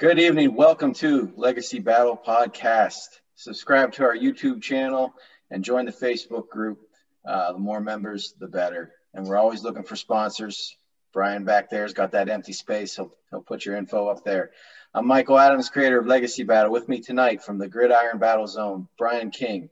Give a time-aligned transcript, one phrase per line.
[0.00, 0.54] Good evening.
[0.54, 3.20] Welcome to Legacy Battle Podcast.
[3.34, 5.12] Subscribe to our YouTube channel
[5.50, 6.80] and join the Facebook group.
[7.22, 8.92] Uh, the more members, the better.
[9.12, 10.74] And we're always looking for sponsors.
[11.12, 12.96] Brian back there's got that empty space.
[12.96, 14.52] He'll, he'll put your info up there.
[14.94, 16.72] I'm Michael Adams, creator of Legacy Battle.
[16.72, 19.68] With me tonight from the Gridiron Battle Zone, Brian King.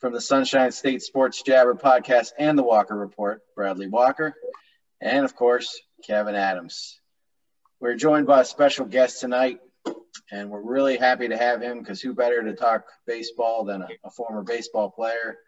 [0.00, 4.34] From the Sunshine State Sports Jabber podcast and the Walker Report, Bradley Walker.
[5.00, 6.99] And of course, Kevin Adams.
[7.80, 9.58] We're joined by a special guest tonight,
[10.30, 13.88] and we're really happy to have him because who better to talk baseball than a,
[14.04, 15.38] a former baseball player?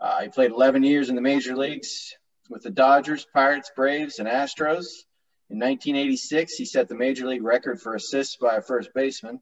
[0.00, 2.16] Uh, he played 11 years in the major leagues
[2.48, 4.86] with the Dodgers, Pirates, Braves, and Astros.
[5.50, 9.38] In 1986, he set the major league record for assists by a first baseman.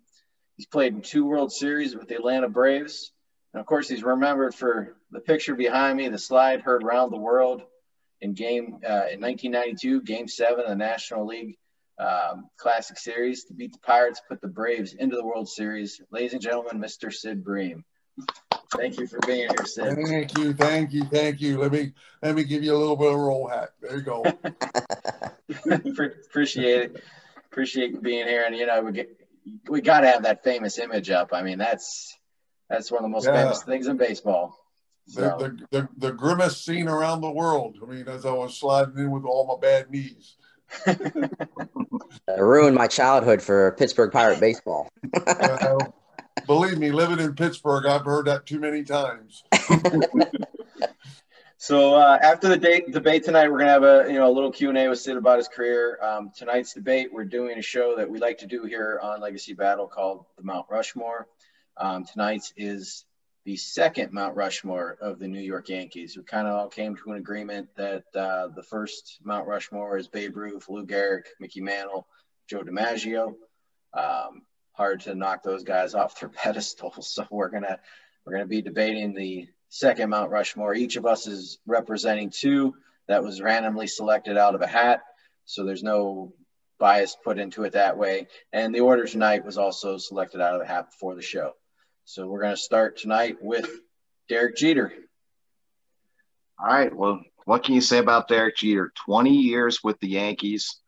[0.57, 3.13] He's played in two World Series with the Atlanta Braves.
[3.55, 7.19] And of course, he's remembered for the picture behind me, the slide heard around the
[7.19, 7.63] world
[8.21, 11.57] in game uh, in 1992, Game Seven of the National League
[11.99, 16.01] um, Classic Series to beat the Pirates, put the Braves into the World Series.
[16.11, 17.13] Ladies and gentlemen, Mr.
[17.13, 17.85] Sid Bream.
[18.77, 19.99] Thank you for being here, Sid.
[20.07, 21.59] Thank you, thank you, thank you.
[21.59, 23.71] Let me let me give you a little bit of roll hat.
[23.81, 24.25] There you go.
[26.27, 27.05] Appreciate it.
[27.47, 29.17] Appreciate being here, and you know we get
[29.69, 31.31] we got to have that famous image up.
[31.33, 32.19] I mean, that's
[32.69, 33.43] that's one of the most yeah.
[33.43, 34.59] famous things in baseball.
[35.09, 35.21] So.
[35.21, 37.79] The, the, the, the grimace seen around the world.
[37.81, 40.37] I mean, as I was sliding in with all my bad knees.
[42.39, 44.89] ruined my childhood for Pittsburgh Pirate baseball.
[45.27, 45.79] uh,
[46.47, 49.45] believe me, living in Pittsburgh, I've heard that too many times.
[51.57, 54.53] so uh, after the date, debate tonight, we're gonna have a you know a little
[54.53, 55.99] Q and A with Sid about his career.
[56.03, 59.55] Um, tonight's debate, we're doing a show that we like to do here on Legacy
[59.55, 61.27] Battle called the Mount Rushmore.
[61.77, 63.05] Um, tonight's is
[63.47, 66.17] the second Mount Rushmore of the New York Yankees.
[66.17, 70.09] We kind of all came to an agreement that uh, the first Mount Rushmore is
[70.09, 72.09] Babe Ruth, Lou Gehrig, Mickey Mantle,
[72.51, 73.37] Joe DiMaggio.
[73.95, 77.15] Um, hard to knock those guys off their pedestals.
[77.15, 77.79] So we're gonna
[78.25, 80.75] we're gonna be debating the second Mount Rushmore.
[80.75, 82.75] Each of us is representing two
[83.07, 85.03] that was randomly selected out of a hat.
[85.45, 86.33] So there's no
[86.81, 88.27] bias put into it that way.
[88.53, 91.53] And the order tonight was also selected out of the hat before the show.
[92.09, 93.69] So we're going to start tonight with
[94.29, 94.93] Derek Jeter.
[96.57, 96.95] All right.
[96.95, 98.93] Well, what can you say about Derek Jeter?
[99.07, 100.79] 20 years with the Yankees.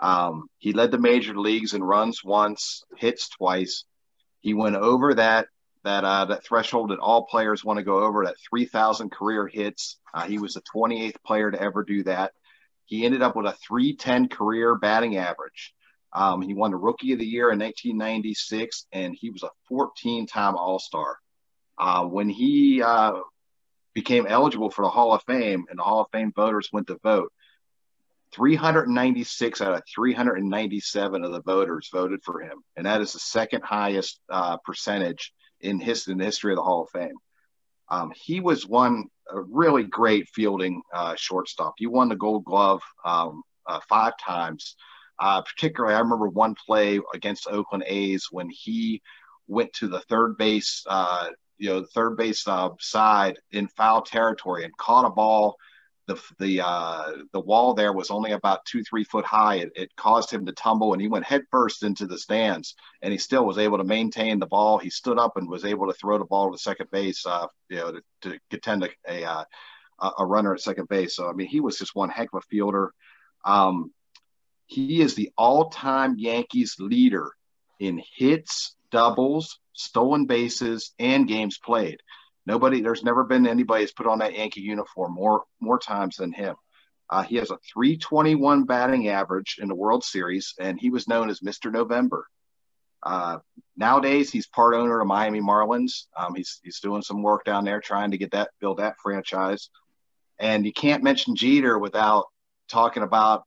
[0.00, 3.84] Um, he led the major leagues in runs once, hits twice.
[4.40, 5.46] He went over that
[5.84, 10.00] that uh, that threshold that all players want to go over that 3,000 career hits.
[10.12, 12.32] Uh, he was the 28th player to ever do that.
[12.84, 15.72] He ended up with a 310 career batting average.
[16.14, 20.54] Um, he won the Rookie of the Year in 1996, and he was a 14-time
[20.56, 21.18] All-Star.
[21.76, 23.14] Uh, when he uh,
[23.94, 26.98] became eligible for the Hall of Fame, and the Hall of Fame voters went to
[27.02, 27.32] vote,
[28.32, 33.62] 396 out of 397 of the voters voted for him, and that is the second
[33.64, 37.16] highest uh, percentage in, his, in the history of the Hall of Fame.
[37.88, 41.74] Um, he was one a really great fielding uh, shortstop.
[41.78, 44.76] He won the Gold Glove um, uh, five times.
[45.18, 49.02] Uh, particularly, I remember one play against Oakland A's when he
[49.46, 54.64] went to the third base, uh, you know, third base uh, side in foul territory
[54.64, 55.56] and caught a ball.
[56.06, 59.56] The the uh, the wall there was only about two three foot high.
[59.56, 62.74] It, it caused him to tumble, and he went headfirst into the stands.
[63.00, 64.76] And he still was able to maintain the ball.
[64.76, 67.76] He stood up and was able to throw the ball to second base, uh, you
[67.76, 69.46] know, to, to contend a, a
[70.18, 71.16] a runner at second base.
[71.16, 72.92] So I mean, he was just one heck of a fielder.
[73.44, 73.92] Um,
[74.66, 77.32] he is the all time Yankees leader
[77.78, 82.00] in hits, doubles, stolen bases, and games played.
[82.46, 86.32] Nobody, there's never been anybody that's put on that Yankee uniform more more times than
[86.32, 86.56] him.
[87.10, 91.30] Uh, he has a 321 batting average in the World Series, and he was known
[91.30, 91.70] as Mr.
[91.70, 92.26] November.
[93.02, 93.38] Uh,
[93.76, 96.06] nowadays, he's part owner of Miami Marlins.
[96.16, 99.68] Um, he's he's doing some work down there, trying to get that build that franchise.
[100.38, 102.26] And you can't mention Jeter without
[102.68, 103.44] talking about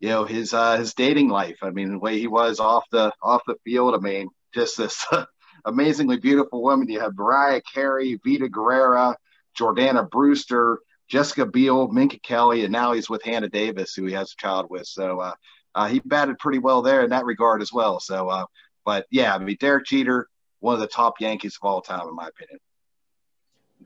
[0.00, 1.58] you know his uh, his dating life.
[1.62, 3.94] I mean, the way he was off the off the field.
[3.94, 5.06] I mean, just this
[5.64, 6.88] amazingly beautiful woman.
[6.88, 9.16] You have Mariah Carey, Vida Guerra,
[9.58, 10.78] Jordana Brewster,
[11.08, 14.66] Jessica Biel, Minka Kelly, and now he's with Hannah Davis, who he has a child
[14.70, 14.86] with.
[14.86, 15.34] So uh,
[15.74, 17.98] uh, he batted pretty well there in that regard as well.
[17.98, 18.46] So, uh,
[18.84, 20.28] but yeah, I mean, Derek Jeter,
[20.60, 22.60] one of the top Yankees of all time, in my opinion.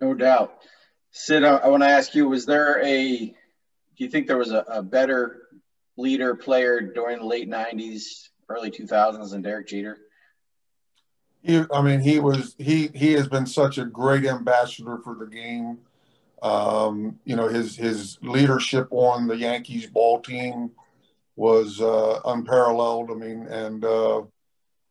[0.00, 0.54] No doubt.
[1.10, 3.18] Sid, I, I want to ask you: Was there a?
[3.18, 5.42] Do you think there was a, a better
[5.96, 9.98] leader player during the late 90s, early 2000s and Derek Jeter?
[11.42, 15.26] He, I mean, he was he he has been such a great ambassador for the
[15.26, 15.78] game.
[16.40, 20.70] Um, you know, his his leadership on the Yankees ball team
[21.34, 23.10] was uh, unparalleled.
[23.10, 24.22] I mean, and uh,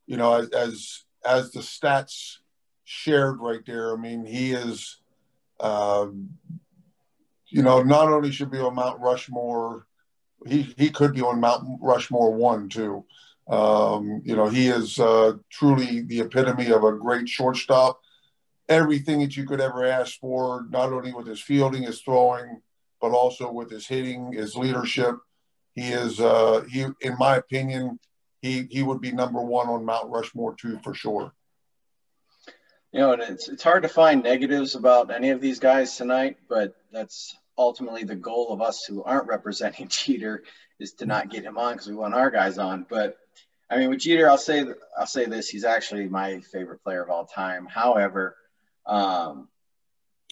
[0.08, 2.38] you know, as, as as the stats
[2.84, 5.00] shared right there, I mean, he is,
[5.62, 6.32] um,
[7.48, 9.86] you know, not only should be on Mount Rushmore,
[10.46, 13.06] he he could be on Mount Rushmore one too.
[13.48, 18.00] Um, you know, he is uh, truly the epitome of a great shortstop.
[18.70, 22.62] Everything that you could ever ask for, not only with his fielding, his throwing,
[23.02, 25.18] but also with his hitting, his leadership.
[25.74, 28.00] He is, uh, he, in my opinion,
[28.42, 31.34] he he would be number one on Mount Rushmore too for sure.
[32.92, 36.38] You know, and it's it's hard to find negatives about any of these guys tonight,
[36.50, 40.44] but that's ultimately the goal of us who aren't representing Jeter
[40.80, 42.86] is to not get him on because we want our guys on.
[42.90, 43.18] But
[43.70, 44.66] I mean, with Jeter, I'll say
[44.98, 47.66] I'll say this: he's actually my favorite player of all time.
[47.66, 48.36] However,
[48.86, 49.48] um,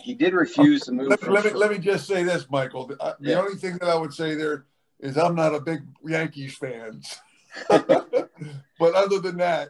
[0.02, 1.10] he did refuse to move.
[1.10, 2.88] Let, let me let me just say this, Michael.
[2.88, 3.40] The, the yeah.
[3.40, 4.66] only thing that I would say there
[5.00, 7.02] is I'm not a big Yankees fan,
[7.70, 9.70] but other than that,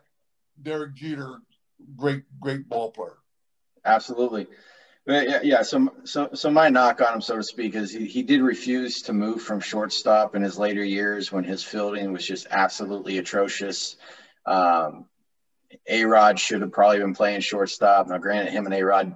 [0.61, 1.41] Derek Jeter,
[1.95, 3.17] great great ball player.
[3.85, 4.47] Absolutely.
[5.09, 5.61] Yeah, yeah.
[5.63, 9.01] So, so, so my knock on him, so to speak, is he, he did refuse
[9.03, 13.95] to move from shortstop in his later years when his fielding was just absolutely atrocious.
[14.45, 15.06] Um,
[15.88, 18.07] a Rod should have probably been playing shortstop.
[18.07, 19.15] Now, granted, him and A Rod,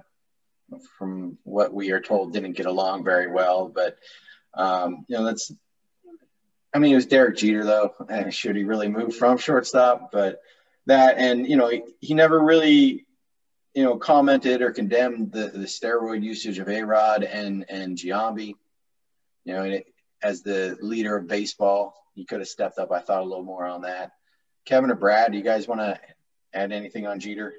[0.98, 3.68] from what we are told, didn't get along very well.
[3.68, 3.96] But
[4.52, 5.52] um, you know, that's.
[6.72, 7.94] I mean, it was Derek Jeter, though.
[8.08, 10.10] And should he really move from shortstop?
[10.10, 10.40] But
[10.86, 13.06] that, and you know, he, he never really
[13.74, 18.54] you know, commented or condemned the, the steroid usage of A-Rod and, and Giambi.
[19.44, 19.86] You know, it,
[20.22, 22.92] as the leader of baseball, he could have stepped up.
[22.92, 24.12] I thought a little more on that.
[24.64, 25.98] Kevin or Brad, do you guys want to
[26.54, 27.52] add anything on Jeter?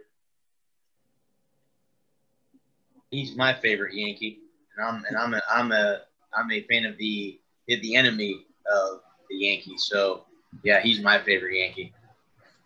[3.11, 4.39] He's my favorite Yankee,
[4.75, 5.99] and I'm and I'm a I'm a
[6.35, 9.85] I'm a fan of the the enemy of the Yankees.
[9.87, 10.25] So
[10.63, 11.93] yeah, he's my favorite Yankee.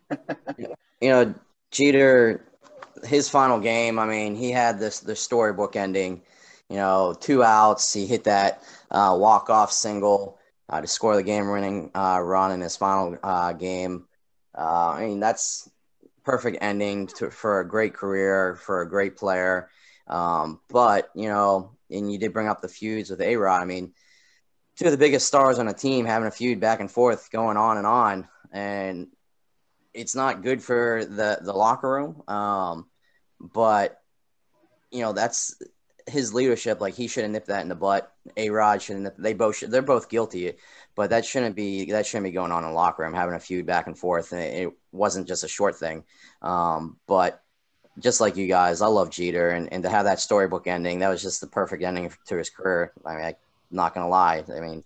[1.01, 1.35] you know,
[1.71, 2.48] Jeter
[3.03, 6.21] his final game, I mean, he had this the storybook ending.
[6.69, 7.91] You know, two outs.
[7.93, 8.61] He hit that
[8.91, 10.37] uh, walk off single
[10.69, 14.05] uh, to score the game winning uh, run in his final uh, game.
[14.55, 15.69] Uh, I mean, that's
[16.23, 19.69] perfect ending to, for a great career for a great player.
[20.07, 23.61] Um, but you know, and you did bring up the feuds with A Rod.
[23.61, 23.93] I mean,
[24.77, 27.57] two of the biggest stars on a team having a feud back and forth, going
[27.57, 29.07] on and on, and
[29.99, 32.23] it's not good for the the locker room.
[32.27, 32.87] Um,
[33.39, 34.01] but
[34.91, 35.55] you know that's
[36.07, 36.79] his leadership.
[36.81, 38.11] Like he should have nipped that in the butt.
[38.37, 39.13] A Rod should have.
[39.17, 40.53] They both should, they're both guilty,
[40.95, 43.39] but that shouldn't be that shouldn't be going on in the locker room having a
[43.39, 44.31] feud back and forth.
[44.31, 46.03] And it, wasn't just a short thing.
[46.41, 47.43] Um, but
[47.99, 51.09] just like you guys, I love Jeter, and, and to have that storybook ending, that
[51.09, 52.91] was just the perfect ending to his career.
[53.05, 53.35] I mean, I'm
[53.69, 54.43] not gonna lie.
[54.55, 54.83] I mean,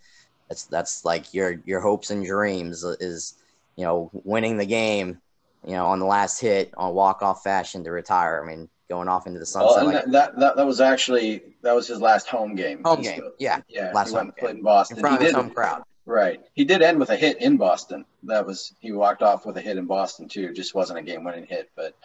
[0.49, 3.35] that's that's like your your hopes and dreams is
[3.75, 5.19] you know winning the game
[5.65, 8.41] you know, on the last hit on walk off fashion to retire.
[8.43, 9.85] I mean, going off into the sunset.
[9.85, 12.83] Well, like, that, that that was actually that was his last home game.
[12.83, 13.91] Home game, yeah, yeah.
[13.93, 14.97] Last he went played in Boston.
[14.97, 15.83] In front he of his home crowd.
[16.05, 16.41] Right.
[16.53, 18.05] He did end with a hit in Boston.
[18.23, 20.53] That was he walked off with a hit in Boston too.
[20.53, 21.95] Just wasn't a game winning hit, but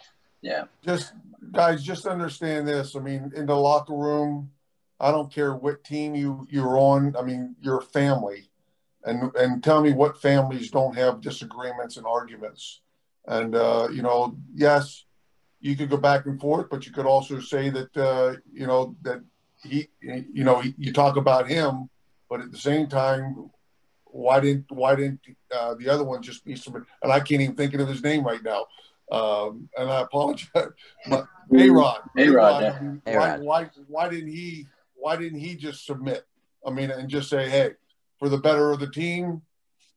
[0.41, 0.65] yeah.
[0.85, 1.13] Just
[1.51, 2.95] guys, just understand this.
[2.95, 4.51] I mean, in the locker room,
[5.01, 7.13] I don't care what team you you're on.
[7.17, 8.48] I mean, you're family,
[9.09, 12.81] and and tell me what families don't have disagreements and arguments
[13.29, 15.05] and, uh, you know, yes,
[15.59, 18.95] you could go back and forth, but you could also say that, uh, you know,
[19.03, 19.21] that
[19.63, 21.89] he, you know, you talk about him,
[22.27, 23.51] but at the same time,
[24.05, 25.19] why didn't why didn't
[25.55, 26.83] uh, the other one just be some?
[27.03, 28.65] And I can't even think of his name right now.
[29.11, 30.49] Um, and I apologize.
[30.55, 36.25] A Rod, A Rod, why, why why didn't he why didn't he just submit?
[36.65, 37.71] I mean, and just say, hey,
[38.19, 39.41] for the better of the team,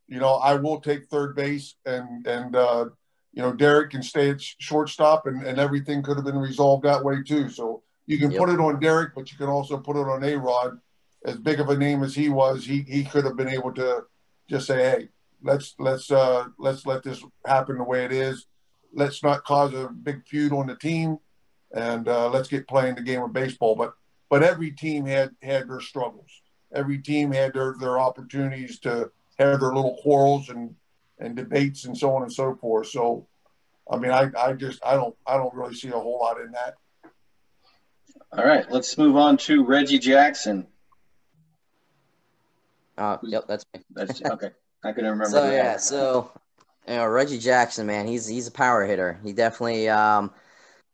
[0.09, 2.87] you know, I will take third base and and uh,
[3.33, 7.02] you know, Derek can stay at shortstop and, and everything could have been resolved that
[7.02, 7.49] way too.
[7.49, 8.41] So you can yep.
[8.41, 10.79] put it on Derek, but you can also put it on A Rod.
[11.25, 14.02] As big of a name as he was, he, he could have been able to
[14.49, 15.09] just say, Hey,
[15.43, 18.47] let's let's uh let's let this happen the way it is.
[18.93, 21.19] Let's not cause a big feud on the team
[21.75, 23.76] and uh, let's get playing the game of baseball.
[23.76, 23.95] But
[24.29, 26.42] but every team had had their struggles.
[26.75, 30.75] Every team had their, their opportunities to have their little quarrels and
[31.19, 32.88] and debates and so on and so forth.
[32.88, 33.26] So,
[33.91, 36.52] I mean, I, I just I don't I don't really see a whole lot in
[36.52, 36.75] that.
[38.33, 40.67] All right, let's move on to Reggie Jackson.
[42.97, 43.83] Uh, yep, that's me.
[43.91, 44.50] That's okay.
[44.85, 45.26] I can remember.
[45.26, 45.52] So that.
[45.52, 46.31] yeah, so
[46.88, 49.19] you know Reggie Jackson, man, he's he's a power hitter.
[49.23, 50.33] He definitely um,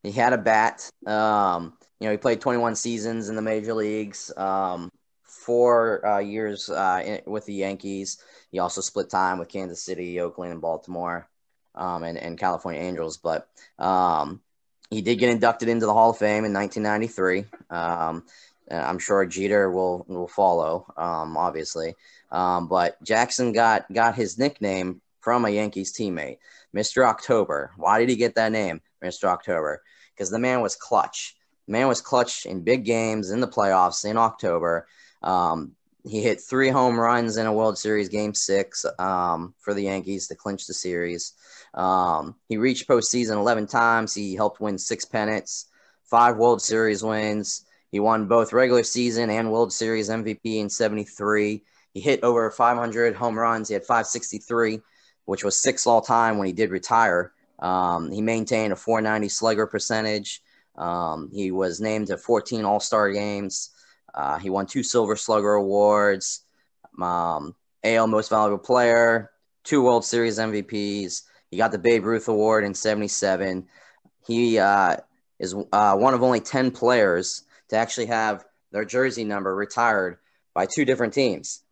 [0.02, 0.90] he had a bat.
[1.06, 4.32] Um, you know, he played 21 seasons in the major leagues.
[4.36, 4.90] Um,
[5.46, 8.18] four uh, years uh, in, with the Yankees.
[8.50, 11.28] He also split time with Kansas City, Oakland, and Baltimore.
[11.74, 13.16] um, and, and California Angels.
[13.18, 14.40] But um,
[14.90, 17.44] he did get inducted into the Hall of Fame in 1993.
[17.70, 18.24] Um,
[18.70, 21.94] I'm sure Jeter will will follow, um, obviously.
[22.30, 26.38] Um, but Jackson got got his nickname from a Yankees teammate,
[26.76, 27.06] Mr.
[27.06, 27.72] October.
[27.76, 29.24] Why did he get that name, Mr.
[29.24, 29.82] October?
[30.14, 31.36] Because the man was clutch.
[31.66, 34.86] Man was clutch in big games in the playoffs in October.
[35.22, 35.72] Um,
[36.06, 40.28] he hit three home runs in a World Series Game Six um, for the Yankees
[40.28, 41.34] to clinch the series.
[41.74, 44.14] Um, he reached postseason 11 times.
[44.14, 45.66] He helped win six pennants,
[46.04, 47.64] five World Series wins.
[47.90, 51.62] He won both regular season and World Series MVP in 73.
[51.94, 53.68] He hit over 500 home runs.
[53.68, 54.80] He had 563,
[55.24, 57.32] which was sixth all time when he did retire.
[57.58, 60.42] Um, he maintained a 490 slugger percentage.
[60.76, 63.70] Um, he was named to 14 All Star games.
[64.14, 66.44] Uh, he won two Silver Slugger awards,
[67.00, 69.30] um, AL Most Valuable Player,
[69.64, 71.22] two World Series MVPs.
[71.50, 73.66] He got the Babe Ruth Award in '77.
[74.26, 74.96] He uh,
[75.38, 80.18] is uh, one of only 10 players to actually have their jersey number retired
[80.54, 81.62] by two different teams.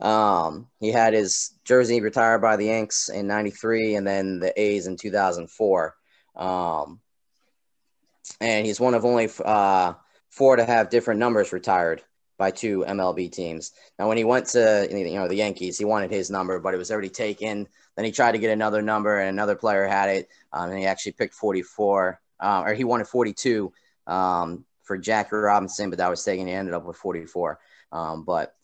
[0.00, 4.86] Um, he had his jersey retired by the Yanks in 93 and then the A's
[4.86, 5.96] in 2004.
[6.36, 7.00] Um,
[8.40, 9.94] and he's one of only uh,
[10.36, 12.02] four to have different numbers retired
[12.38, 13.72] by two MLB teams.
[13.98, 16.76] Now, when he went to you know the Yankees, he wanted his number, but it
[16.76, 17.66] was already taken.
[17.96, 20.84] Then he tried to get another number, and another player had it, um, and he
[20.84, 23.72] actually picked 44, uh, or he wanted 42
[24.06, 26.46] um, for Jackie Robinson, but that was taken.
[26.46, 27.58] He ended up with 44.
[27.90, 28.54] Um, but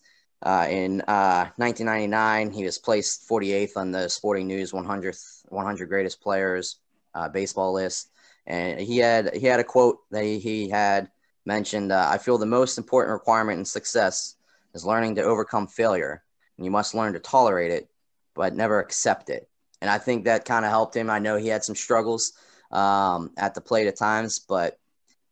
[0.43, 5.17] uh, in uh, 1999, he was placed 48th on the Sporting News 100
[5.49, 6.77] 100 greatest players
[7.15, 8.11] uh, baseball list,
[8.47, 11.09] and he had he had a quote that he, he had
[11.45, 11.93] mentioned.
[11.93, 14.37] Uh, I feel the most important requirement in success
[14.75, 16.23] is learning to overcome failure,
[16.57, 17.89] and you must learn to tolerate it,
[18.35, 19.49] but never accept it.
[19.81, 21.11] And I think that kind of helped him.
[21.11, 22.33] I know he had some struggles
[22.71, 24.79] um, at the plate at times, but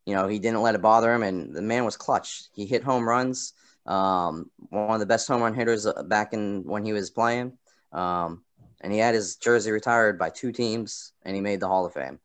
[0.07, 2.45] you know he didn't let it bother him, and the man was clutch.
[2.53, 3.55] He hit home runs
[3.87, 7.59] um, one of the best home run hitters uh, back in when he was playing.
[7.93, 8.45] Um,
[8.81, 11.93] and he had his jersey retired by two teams, and he made the Hall of
[11.93, 12.19] Fame.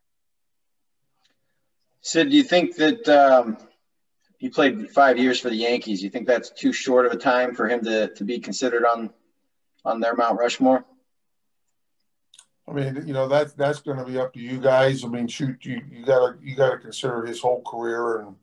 [2.01, 3.10] Sid, do you think that
[4.45, 6.03] he played five years for the Yankees?
[6.03, 9.09] You think that's too short of a time for him to, to be considered on
[9.83, 10.85] on their Mount Rushmore?
[12.69, 15.03] I mean, you know that's that's going to be up to you guys.
[15.03, 18.35] I mean, shoot, you you gotta you gotta consider his whole career and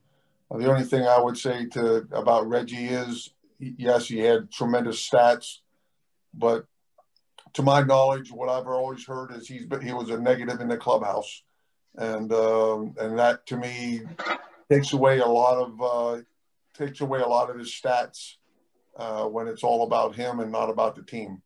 [0.50, 3.30] the only thing I would say to about Reggie is,
[3.60, 5.58] yes, he had tremendous stats,
[6.34, 6.66] but
[7.52, 10.76] to my knowledge, what I've always heard is he's he was a negative in the
[10.76, 11.44] clubhouse,
[11.94, 14.02] and um, and that to me
[14.72, 16.22] takes away a lot of uh,
[16.74, 18.36] takes away a lot of his stats
[18.96, 21.42] uh, when it's all about him and not about the team.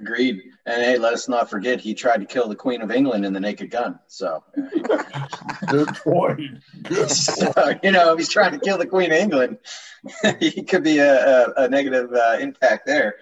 [0.00, 0.40] Agreed.
[0.64, 3.32] And hey, let us not forget he tried to kill the Queen of England in
[3.32, 3.98] the Naked Gun.
[4.06, 4.44] So,
[5.66, 6.62] good point.
[6.84, 9.58] Good so, you know, if he's trying to kill the Queen of England,
[10.40, 13.16] he could be a, a, a negative uh, impact there.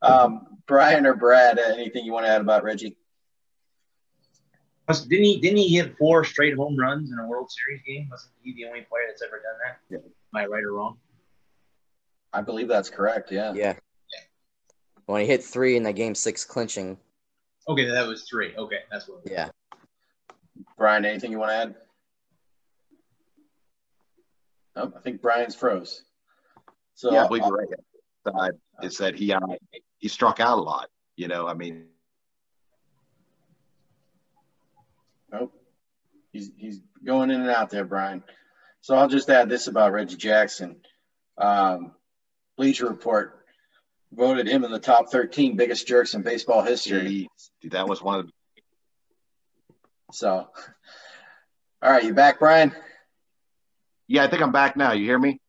[0.00, 2.96] Um, Brian or Brad, uh, anything you want to add about Reggie?
[4.88, 5.40] Didn't he?
[5.40, 8.08] Didn't he hit four straight home runs in a World Series game?
[8.10, 9.78] Wasn't he the only player that's ever done that?
[9.88, 9.98] Yeah.
[9.98, 10.98] Am I right or wrong?
[12.32, 13.30] I believe that's correct.
[13.30, 13.52] Yeah.
[13.54, 13.74] Yeah.
[15.06, 16.98] When he hit three in the game six clinching.
[17.68, 18.54] Okay, that was three.
[18.56, 19.20] Okay, that's what.
[19.24, 19.50] Yeah.
[20.76, 21.74] Brian, anything you want to add?
[24.76, 26.02] Oh, I think Brian's froze.
[26.94, 27.68] So yeah, I believe you're right.
[28.26, 29.40] Side is that he uh,
[29.98, 30.88] he struck out a lot.
[31.16, 31.86] You know, I mean.
[35.32, 35.50] Oh,
[36.32, 38.22] he's he's going in and out there, Brian.
[38.80, 40.76] So I'll just add this about Reggie Jackson.
[41.38, 41.92] Um,
[42.56, 43.44] Bleacher Report
[44.12, 47.28] voted him in the top 13 biggest jerks in baseball history.
[47.60, 48.32] Dude, that was one of the.
[50.12, 50.48] So,
[51.82, 52.74] all right, you back, Brian?
[54.08, 54.92] Yeah, I think I'm back now.
[54.92, 55.40] You hear me?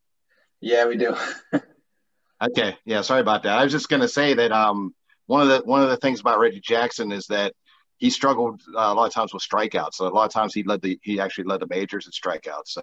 [0.61, 1.15] Yeah, we do.
[2.41, 3.59] okay, yeah, sorry about that.
[3.59, 6.21] I was just going to say that um, one of the one of the things
[6.21, 7.53] about Reggie Jackson is that
[8.03, 9.93] he struggled uh, a lot of times with strikeouts.
[9.93, 12.67] So a lot of times he led the he actually led the majors in strikeouts.
[12.67, 12.81] So.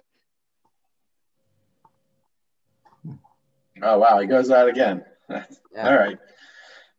[3.83, 5.05] Oh wow, he goes out again.
[5.73, 5.87] Yeah.
[5.87, 6.17] All right.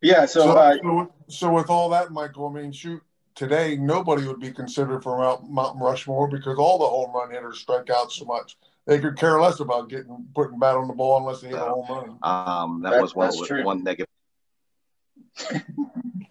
[0.01, 0.25] Yeah.
[0.25, 3.03] So, so, uh, so, so, with all that, Michael, I mean, shoot,
[3.35, 7.59] today nobody would be considered for Mount, Mount Rushmore because all the home run hitters
[7.59, 8.57] strike out so much.
[8.87, 11.61] They could care less about getting putting bat on the ball unless they hit a
[11.61, 12.19] home run.
[12.23, 14.09] Um, that, that was one, one negative.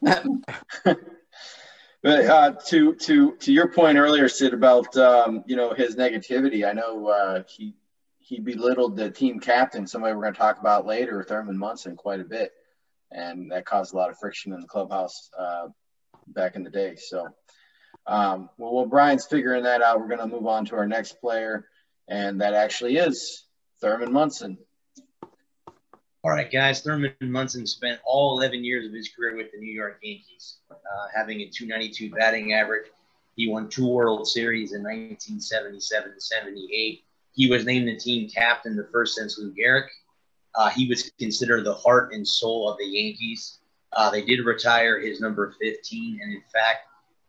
[2.04, 6.68] but uh, to to to your point earlier, Sid, about um, you know his negativity.
[6.68, 7.76] I know uh, he
[8.20, 12.22] he belittled the team captain, somebody we're going to talk about later, Thurman Munson, quite
[12.22, 12.52] a bit,
[13.12, 15.68] and that caused a lot of friction in the clubhouse uh,
[16.28, 16.96] back in the day.
[16.96, 17.28] So,
[18.08, 21.20] um, well, while Brian's figuring that out, we're going to move on to our next
[21.20, 21.68] player,
[22.08, 23.46] and that actually is
[23.82, 24.58] Thurman Munson.
[26.24, 26.82] All right, guys.
[26.82, 30.76] Thurman Munson spent all 11 years of his career with the New York Yankees, uh,
[31.16, 32.92] having a 292 batting average.
[33.36, 37.04] He won two World Series in 1977 78.
[37.34, 39.88] He was named the team captain the first since Lou Gehrig.
[40.54, 43.58] Uh, he was considered the heart and soul of the Yankees.
[43.94, 46.82] Uh, they did retire his number 15, and in fact,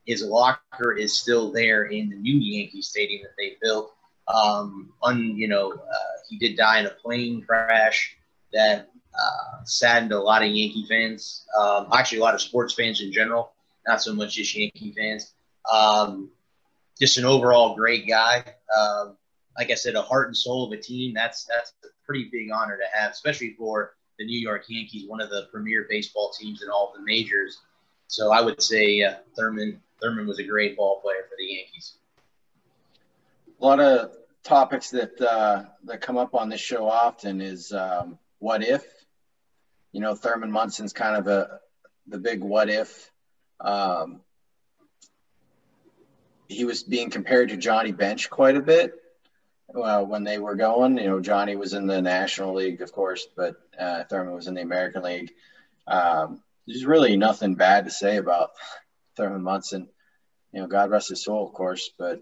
[0.04, 3.94] his locker is still there in the new Yankee Stadium that they built.
[4.28, 8.18] Um, you know, uh, he did die in a plane crash
[8.52, 13.00] that uh, saddened a lot of Yankee fans, um, actually a lot of sports fans
[13.00, 13.52] in general,
[13.87, 15.35] not so much just Yankee fans.
[15.73, 16.30] Um,
[16.99, 18.44] just an overall great guy.
[18.76, 19.16] Um,
[19.56, 21.12] like I said, a heart and soul of a team.
[21.14, 25.21] That's that's a pretty big honor to have, especially for the New York Yankees, one
[25.21, 27.61] of the premier baseball teams in all of the majors.
[28.06, 31.94] So I would say uh, Thurman Thurman was a great ball player for the Yankees.
[33.61, 38.18] A lot of topics that uh, that come up on this show often is um,
[38.42, 38.84] what if.
[39.92, 41.61] You know, Thurman Munson's kind of a
[42.08, 43.11] the big what if.
[43.61, 44.20] Um,
[46.49, 48.94] he was being compared to Johnny Bench quite a bit
[49.75, 50.99] uh, when they were going.
[50.99, 54.54] You know, Johnny was in the National League, of course, but uh, Thurman was in
[54.54, 55.30] the American League.
[55.87, 58.50] Um, there's really nothing bad to say about
[59.16, 59.88] Thurman Munson.
[60.52, 62.20] You know, God rest his soul, of course, but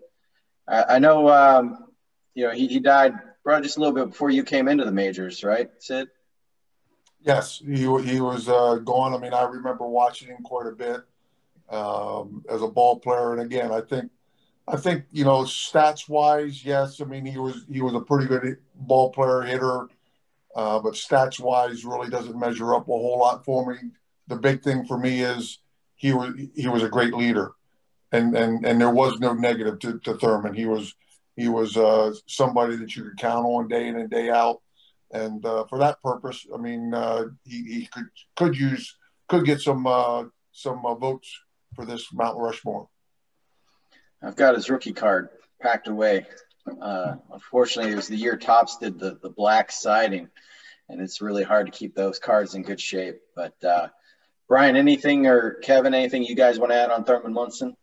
[0.68, 1.86] I, I know, um,
[2.34, 4.92] you know, he, he died probably just a little bit before you came into the
[4.92, 6.08] majors, right, Sid?
[7.22, 9.14] Yes, he he was uh, gone.
[9.14, 11.00] I mean, I remember watching him quite a bit
[11.68, 14.10] um, as a ball player, and again, I think
[14.66, 17.00] I think you know stats wise, yes.
[17.00, 19.88] I mean, he was he was a pretty good ball player, hitter,
[20.54, 23.78] uh, but stats wise, really doesn't measure up a whole lot for me.
[24.28, 25.58] The big thing for me is
[25.96, 27.52] he was he was a great leader,
[28.12, 30.54] and and and there was no negative to, to Thurman.
[30.54, 30.94] He was
[31.40, 34.60] he was uh, somebody that you could count on day in and day out
[35.12, 38.96] and uh, for that purpose, I mean, uh, he, he could could use
[39.28, 41.32] could get some uh, some uh, votes
[41.74, 42.88] for this Mount Rushmore.
[44.22, 46.26] I've got his rookie card packed away.
[46.66, 50.28] Unfortunately, it was the year Topps did the the black siding,
[50.88, 53.20] and it's really hard to keep those cards in good shape.
[53.34, 53.54] But
[54.48, 57.76] Brian, anything or Kevin, anything you guys want to add on Thurman Munson?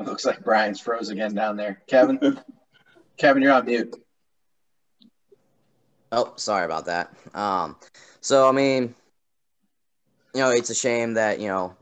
[0.00, 1.82] It looks like Brian's froze again down there.
[1.86, 2.40] Kevin?
[3.18, 3.94] Kevin, you're on mute.
[6.10, 7.14] Oh, sorry about that.
[7.34, 7.76] Um,
[8.22, 8.94] so I mean,
[10.34, 11.76] you know, it's a shame that you know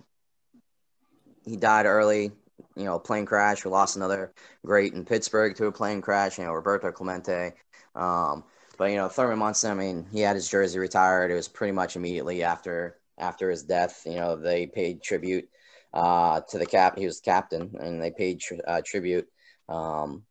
[1.45, 2.33] he died early.
[2.75, 3.65] You know, plane crash.
[3.65, 4.33] We lost another
[4.67, 6.39] great in Pittsburgh to a plane crash.
[6.39, 7.55] You know, Roberto Clemente.
[7.95, 8.45] Um,
[8.77, 9.71] but you know, Thurman Munson.
[9.71, 11.31] I mean, he had his jersey retired.
[11.31, 14.03] It was pretty much immediately after after his death.
[14.05, 15.49] You know, they paid tribute
[15.93, 16.99] uh, to the cap.
[16.99, 19.27] He was the captain, and they paid tri- uh, tribute.
[19.69, 20.25] Um,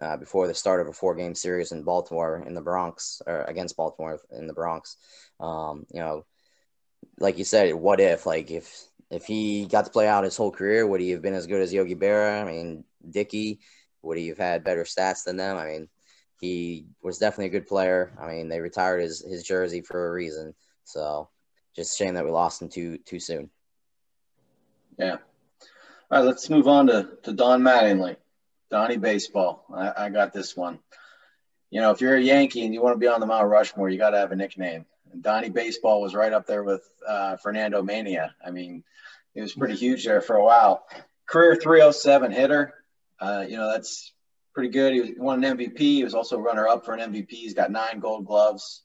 [0.00, 3.44] uh, before the start of a four game series in Baltimore in the Bronx or
[3.44, 4.96] against Baltimore in the Bronx.
[5.40, 6.26] Um, you know,
[7.18, 10.50] like you said, what if like if if he got to play out his whole
[10.50, 12.42] career, would he have been as good as Yogi Berra?
[12.42, 13.60] I mean, Dickey,
[14.02, 15.56] would he have had better stats than them?
[15.56, 15.88] I mean,
[16.40, 18.16] he was definitely a good player.
[18.20, 20.54] I mean, they retired his his jersey for a reason.
[20.84, 21.30] So,
[21.74, 23.50] just shame that we lost him too too soon.
[24.98, 25.16] Yeah.
[26.10, 28.16] All right, let's move on to, to Don Mattingly.
[28.70, 29.64] Donnie Baseball.
[29.74, 30.78] I, I, got this one.
[31.70, 33.88] You know, if you're a Yankee and you want to be on the Mount Rushmore,
[33.88, 34.86] you got to have a nickname.
[35.12, 38.34] And Donnie Baseball was right up there with uh, Fernando Mania.
[38.44, 38.82] I mean,
[39.34, 40.84] he was pretty huge there for a while.
[41.26, 42.74] Career 307 hitter.
[43.20, 44.12] Uh, you know, that's
[44.54, 44.94] pretty good.
[44.94, 45.78] He, won an MVP.
[45.78, 47.30] He was also runner up for an MVP.
[47.30, 48.82] He's got nine gold gloves.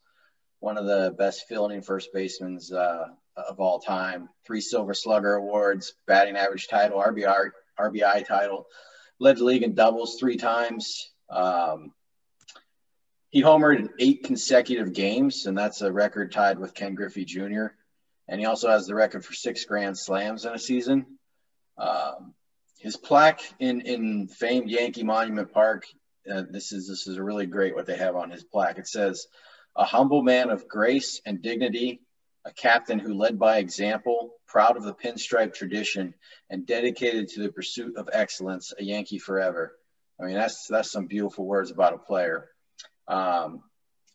[0.59, 4.29] One of the best fielding first basemen uh, of all time.
[4.45, 8.67] Three Silver Slugger awards, batting average title, RBI, RBI title
[9.19, 11.11] led the league in doubles three times.
[11.29, 11.93] Um,
[13.29, 17.67] he homered in eight consecutive games, and that's a record tied with Ken Griffey Jr.
[18.27, 21.05] And he also has the record for six grand slams in a season.
[21.77, 22.33] Um,
[22.79, 25.85] his plaque in in famed Yankee Monument Park.
[26.29, 28.79] Uh, this is this is a really great what they have on his plaque.
[28.79, 29.27] It says,
[29.75, 32.01] "A humble man of grace and dignity,
[32.45, 36.13] a captain who led by example, proud of the pinstripe tradition,
[36.49, 39.77] and dedicated to the pursuit of excellence, a Yankee forever.
[40.19, 42.49] I mean, that's that's some beautiful words about a player.
[43.07, 43.63] Um,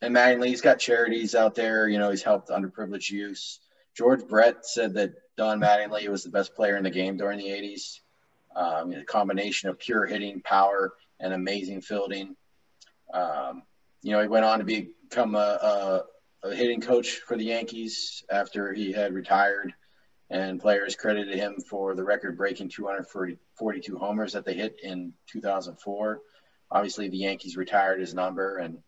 [0.01, 1.87] and Mattingly, he's got charities out there.
[1.87, 3.59] You know, he's helped underprivileged youth.
[3.95, 7.47] George Brett said that Don Mattingly was the best player in the game during the
[7.47, 7.99] 80s.
[8.55, 12.35] Um, a combination of pure hitting, power, and amazing fielding.
[13.13, 13.63] Um,
[14.01, 16.03] you know, he went on to become a, a,
[16.51, 19.73] a hitting coach for the Yankees after he had retired,
[20.29, 26.21] and players credited him for the record-breaking 242 homers that they hit in 2004.
[26.69, 28.79] Obviously, the Yankees retired his number, and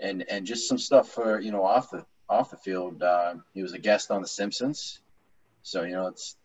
[0.00, 3.02] and and just some stuff for you know off the off the field.
[3.02, 5.00] Uh, he was a guest on The Simpsons,
[5.62, 6.36] so you know it's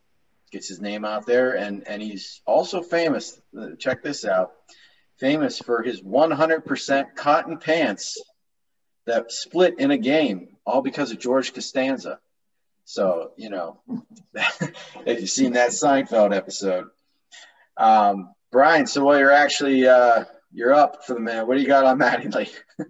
[0.51, 3.41] gets his name out there, and and he's also famous.
[3.79, 4.53] Check this out,
[5.17, 8.21] famous for his 100% cotton pants
[9.07, 12.19] that split in a game, all because of George Costanza.
[12.85, 13.79] So you know,
[15.05, 16.89] if you've seen that Seinfeld episode,
[17.75, 18.87] um, Brian.
[18.87, 21.99] So while you're actually uh, you're up for the minute, what do you got on
[21.99, 22.49] Mattingly?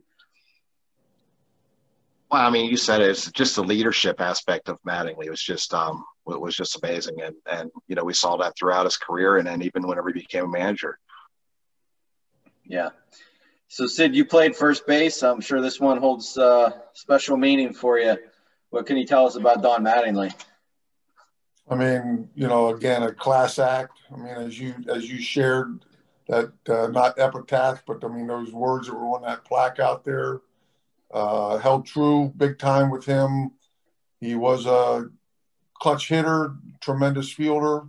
[2.29, 5.27] Well, I mean, you said it, it's just the leadership aspect of Mattingly.
[5.27, 8.53] It was just um, it was just amazing, and and you know we saw that
[8.57, 10.99] throughout his career, and then even whenever he became a manager.
[12.65, 12.89] Yeah.
[13.69, 15.23] So Sid, you played first base.
[15.23, 18.17] I'm sure this one holds uh, special meaning for you.
[18.69, 20.33] What can you tell us about Don Mattingly?
[21.69, 23.99] I mean, you know, again, a class act.
[24.13, 25.83] I mean, as you as you shared
[26.29, 30.05] that uh, not epitaph, but I mean those words that were on that plaque out
[30.05, 30.39] there
[31.11, 33.51] uh, held true big time with him.
[34.19, 35.09] He was a
[35.73, 37.83] clutch hitter, tremendous fielder,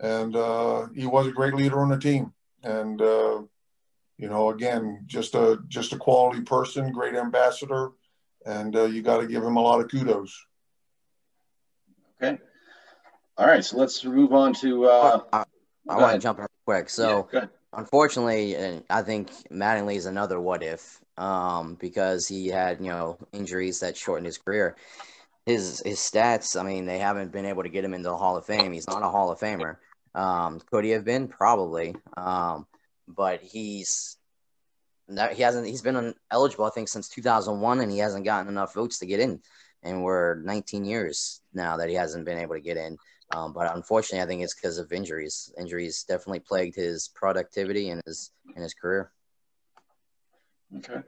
[0.00, 2.32] and uh, he was a great leader on the team.
[2.62, 3.42] And uh,
[4.18, 7.90] you know, again, just a just a quality person, great ambassador,
[8.46, 10.46] and uh, you got to give him a lot of kudos.
[12.22, 12.38] Okay.
[13.36, 14.84] All right, so let's move on to.
[14.86, 15.44] Uh, I,
[15.88, 16.88] I want to jump in quick.
[16.88, 22.88] So, yeah, unfortunately, I think Mattingly is another what if um, because he had you
[22.88, 24.76] know injuries that shortened his career.
[25.46, 28.36] His his stats, I mean, they haven't been able to get him into the Hall
[28.36, 28.72] of Fame.
[28.72, 29.76] He's not a Hall of Famer.
[30.14, 31.28] Um, could he have been?
[31.28, 31.96] Probably.
[32.16, 32.66] Um,
[33.08, 34.16] but he's
[35.34, 38.98] he hasn't he's been eligible I think since 2001 and he hasn't gotten enough votes
[39.00, 39.40] to get in
[39.82, 42.96] and we're 19 years now that he hasn't been able to get in
[43.34, 48.00] um, but unfortunately I think it's because of injuries injuries definitely plagued his productivity and
[48.06, 49.12] his in his career
[50.78, 51.00] Okay.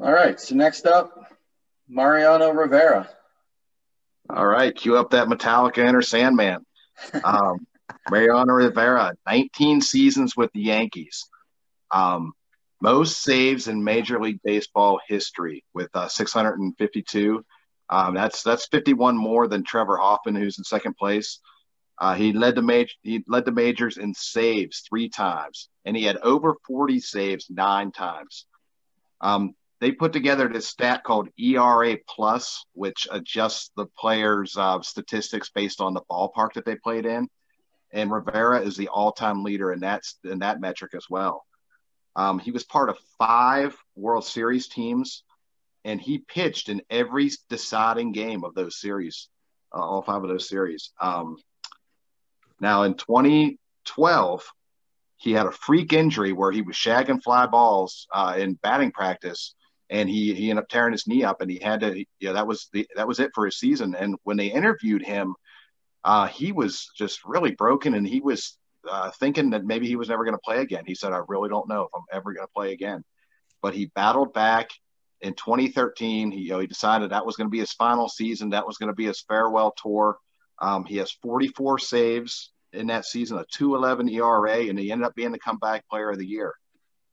[0.00, 0.38] All right.
[0.38, 1.32] So next up,
[1.88, 3.08] Mariano Rivera.
[4.30, 4.74] All right.
[4.74, 6.64] Cue up that Metallica Enter Sandman.
[7.24, 7.66] Um,
[8.10, 11.28] Mariano Rivera, 19 seasons with the Yankees.
[11.90, 12.32] Um,
[12.80, 17.44] most saves in Major League Baseball history with uh, 652.
[17.88, 21.40] Um, that's that's 51 more than Trevor Hoffman, who's in second place.
[21.98, 26.04] Uh, he led the major he led the majors in saves three times, and he
[26.04, 28.46] had over 40 saves nine times.
[29.20, 35.50] Um, they put together this stat called ERA plus, which adjusts the players' uh, statistics
[35.54, 37.28] based on the ballpark that they played in.
[37.96, 41.46] And Rivera is the all-time leader in that in that metric as well.
[42.14, 45.24] Um, he was part of five World Series teams,
[45.82, 49.28] and he pitched in every deciding game of those series,
[49.74, 50.92] uh, all five of those series.
[51.00, 51.38] Um,
[52.60, 54.44] now, in 2012,
[55.16, 59.54] he had a freak injury where he was shagging fly balls uh, in batting practice,
[59.88, 62.04] and he he ended up tearing his knee up, and he had to.
[62.20, 63.94] Yeah, that was the that was it for his season.
[63.94, 65.34] And when they interviewed him,
[66.06, 68.56] uh, he was just really broken, and he was
[68.88, 70.84] uh, thinking that maybe he was never going to play again.
[70.86, 73.02] He said, "I really don't know if I'm ever going to play again."
[73.60, 74.70] But he battled back
[75.20, 76.30] in 2013.
[76.30, 78.50] He you know, he decided that was going to be his final season.
[78.50, 80.16] That was going to be his farewell tour.
[80.60, 85.14] Um, he has 44 saves in that season, a 2.11 ERA, and he ended up
[85.16, 86.54] being the comeback player of the year.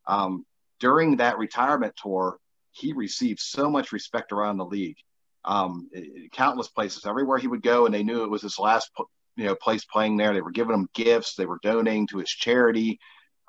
[0.05, 0.45] Um,
[0.79, 2.37] during that retirement tour,
[2.71, 4.97] he received so much respect around the league.
[5.45, 5.89] Um,
[6.31, 8.89] countless places, everywhere he would go, and they knew it was his last,
[9.35, 10.33] you know, place playing there.
[10.33, 11.35] They were giving him gifts.
[11.35, 12.99] They were donating to his charity.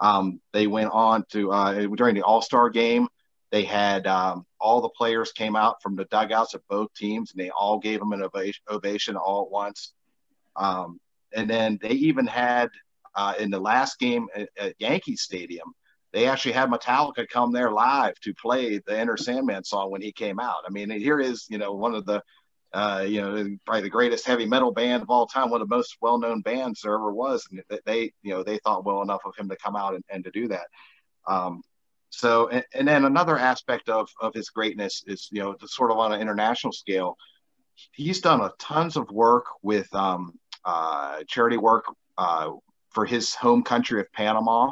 [0.01, 3.07] Um, they went on to uh, during the All Star game.
[3.53, 7.41] They had um, all the players came out from the dugouts of both teams, and
[7.41, 8.29] they all gave him an
[8.69, 9.93] ovation all at once.
[10.57, 10.99] Um,
[11.33, 12.71] and then they even had
[13.15, 15.73] uh, in the last game at, at Yankee Stadium,
[16.15, 20.13] they actually had Metallica come there live to play the Enter Sandman song when he
[20.13, 20.63] came out.
[20.67, 22.23] I mean, here is you know one of the
[22.73, 25.75] uh, you know probably the greatest heavy metal band of all time, one of the
[25.75, 27.47] most well-known bands there ever was.
[27.51, 30.23] And they you know they thought well enough of him to come out and, and
[30.25, 30.67] to do that.
[31.27, 31.63] Um,
[32.11, 35.99] so, and, and, then another aspect of, of his greatness is, you know, sort of
[35.99, 37.17] on an international scale,
[37.93, 42.53] he's done a tons of work with um, uh, charity work uh,
[42.91, 44.71] for his home country of Panama.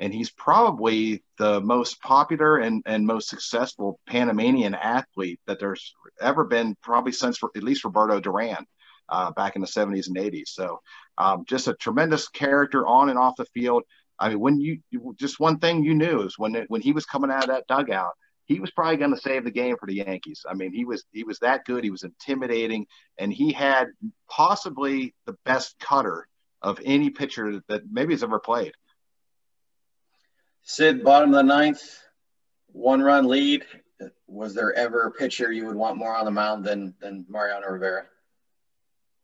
[0.00, 6.44] And he's probably the most popular and, and most successful Panamanian athlete that there's ever
[6.44, 8.66] been, probably since at least Roberto Duran
[9.10, 10.48] uh, back in the 70s and 80s.
[10.48, 10.80] So
[11.18, 13.84] um, just a tremendous character on and off the field.
[14.18, 14.80] I mean, when you
[15.16, 18.12] just one thing you knew is when when he was coming out of that dugout,
[18.44, 20.44] he was probably going to save the game for the Yankees.
[20.48, 21.84] I mean, he was he was that good.
[21.84, 22.86] He was intimidating,
[23.16, 23.88] and he had
[24.28, 26.26] possibly the best cutter
[26.60, 28.72] of any pitcher that maybe has ever played.
[30.62, 31.82] Sid, bottom of the ninth,
[32.72, 33.64] one run lead.
[34.26, 37.68] Was there ever a pitcher you would want more on the mound than than Mariano
[37.68, 38.06] Rivera?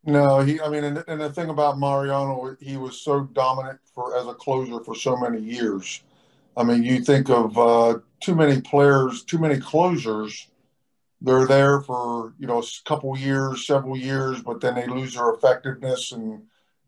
[0.05, 0.61] No, he.
[0.61, 4.35] I mean, and, and the thing about Mariano, he was so dominant for as a
[4.35, 6.03] closer for so many years.
[6.57, 10.49] I mean, you think of uh, too many players, too many closers.
[11.20, 15.31] They're there for you know a couple years, several years, but then they lose their
[15.31, 16.42] effectiveness, and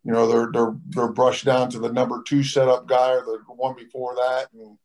[0.05, 3.39] you know they're they're they're brushed down to the number two setup guy or the
[3.49, 4.49] one before that.
[4.53, 4.79] And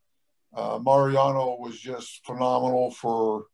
[0.56, 3.46] uh, Mariano was just phenomenal for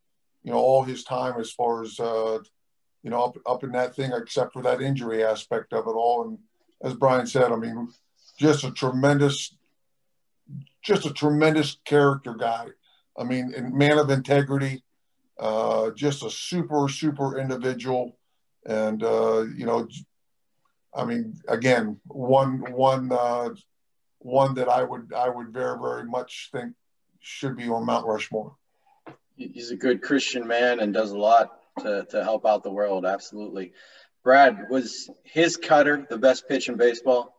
[0.43, 2.39] you know all his time as far as uh,
[3.03, 6.27] you know up up in that thing, except for that injury aspect of it all.
[6.27, 6.39] And
[6.81, 7.89] as Brian said, I mean,
[8.37, 9.55] just a tremendous
[10.81, 12.67] just a tremendous character guy.
[13.17, 14.83] I mean, man of integrity,
[15.37, 18.17] uh, just a super, super individual.
[18.65, 19.87] And, uh, you know,
[20.93, 23.49] I mean, again, one, one, uh,
[24.19, 26.73] one that I would, I would very, very much think
[27.19, 28.55] should be on Mount Rushmore.
[29.35, 33.05] He's a good Christian man and does a lot to, to help out the world.
[33.05, 33.73] Absolutely.
[34.23, 37.37] Brad, was his cutter the best pitch in baseball?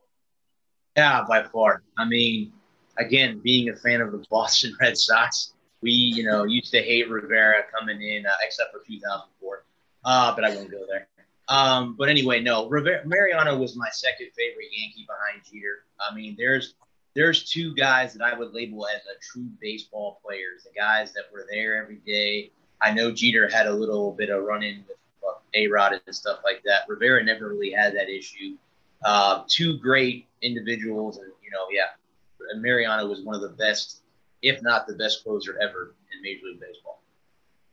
[0.96, 1.82] Yeah, by far.
[1.98, 2.52] I mean,
[2.96, 7.10] again, being a fan of the Boston Red Sox, we, you know, used to hate
[7.10, 9.64] Rivera coming in, uh, except for 2004.
[10.04, 11.08] Uh, but I won't go there.
[11.50, 15.84] Um, but anyway, no, Rivera, Mariano was my second favorite Yankee behind Jeter.
[16.00, 16.74] I mean, there's
[17.16, 21.24] there's two guys that I would label as a true baseball players, the guys that
[21.32, 22.52] were there every day.
[22.80, 24.96] I know Jeter had a little bit of run in with
[25.28, 26.82] uh, A Rod and stuff like that.
[26.88, 28.56] Rivera never really had that issue.
[29.04, 34.02] Uh, two great individuals, and you know, yeah, Mariano was one of the best,
[34.40, 36.99] if not the best closer ever in Major League Baseball.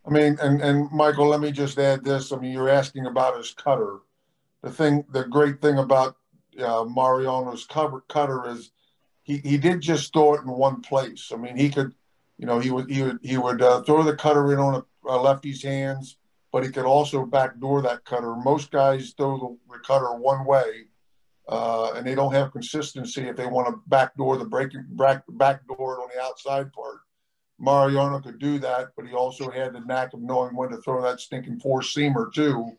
[0.07, 2.31] I mean, and, and Michael, let me just add this.
[2.31, 3.97] I mean, you're asking about his cutter.
[4.61, 6.15] The thing, the great thing about
[6.57, 8.71] uh, Mariano's cover, cutter is
[9.23, 11.31] he, he did just throw it in one place.
[11.33, 11.93] I mean, he could,
[12.37, 15.09] you know, he would he would he would uh, throw the cutter in on a,
[15.09, 16.15] a, lefty's hands,
[16.53, 18.33] but he could also backdoor that cutter.
[18.35, 20.85] Most guys throw the, the cutter one way,
[21.49, 25.95] uh, and they don't have consistency if they want to backdoor the breaking back backdoor
[25.95, 27.01] it on the outside part.
[27.59, 31.01] Mariano could do that, but he also had the knack of knowing when to throw
[31.01, 32.77] that stinking four seamer too.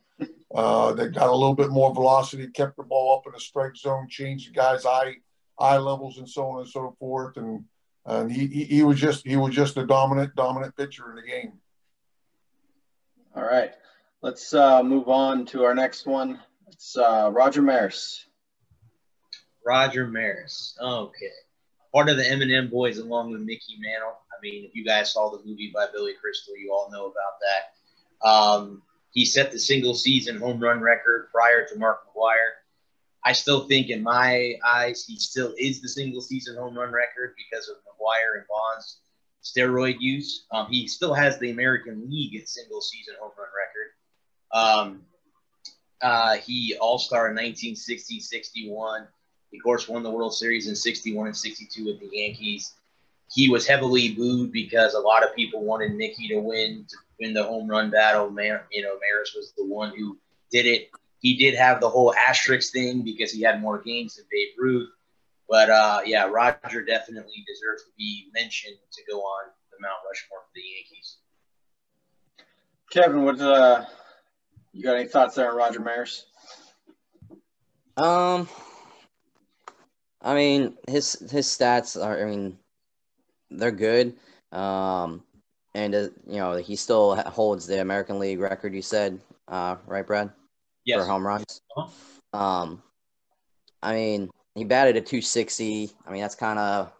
[0.54, 3.76] Uh, that got a little bit more velocity, kept the ball up in the strike
[3.76, 5.14] zone, changed the guy's eye
[5.58, 7.36] eye levels, and so on and so forth.
[7.36, 7.64] And
[8.06, 11.22] and he, he, he was just he was just a dominant dominant pitcher in the
[11.22, 11.52] game.
[13.36, 13.72] All right,
[14.22, 16.40] let's uh, move on to our next one.
[16.68, 18.24] It's uh, Roger Maris.
[19.64, 20.76] Roger Maris.
[20.80, 21.30] Okay.
[21.92, 24.16] Part of the M&M boys along with Mickey Mantle.
[24.38, 27.38] I mean, if you guys saw the movie by Billy Crystal, you all know about
[27.42, 28.28] that.
[28.28, 32.58] Um, he set the single season home run record prior to Mark McGwire.
[33.24, 37.34] I still think, in my eyes, he still is the single season home run record
[37.36, 39.00] because of McGwire and Bonds
[39.42, 40.46] steroid use.
[40.52, 44.88] Um, he still has the American League single season home run record.
[44.90, 45.02] Um,
[46.00, 49.08] uh, he All Star in 1960 61.
[49.50, 52.74] He, of course, won the World Series in 61 and 62 with the Yankees.
[53.30, 57.34] He was heavily booed because a lot of people wanted Mickey to win to win
[57.34, 58.30] the home run battle.
[58.30, 60.18] Man, you know, Maris was the one who
[60.50, 60.90] did it.
[61.20, 64.88] He did have the whole asterisk thing because he had more games than Babe Ruth.
[65.48, 70.40] But uh, yeah, Roger definitely deserves to be mentioned to go on the Mount Rushmore
[70.40, 71.16] for the Yankees.
[72.90, 73.84] Kevin, what uh,
[74.72, 76.26] you got any thoughts there on Roger Maris?
[77.96, 78.48] Um,
[80.22, 82.20] I mean, his his stats are.
[82.20, 82.58] I mean,
[83.50, 84.14] they're good.
[84.52, 85.22] Um,
[85.74, 88.74] and uh, you know he still holds the American League record.
[88.74, 90.30] You said, uh, right, Brad?
[90.84, 91.00] Yes.
[91.00, 91.60] For home runs.
[91.76, 92.38] Uh-huh.
[92.38, 92.82] Um,
[93.82, 95.90] I mean, he batted a 260.
[96.06, 96.92] I mean, that's kind of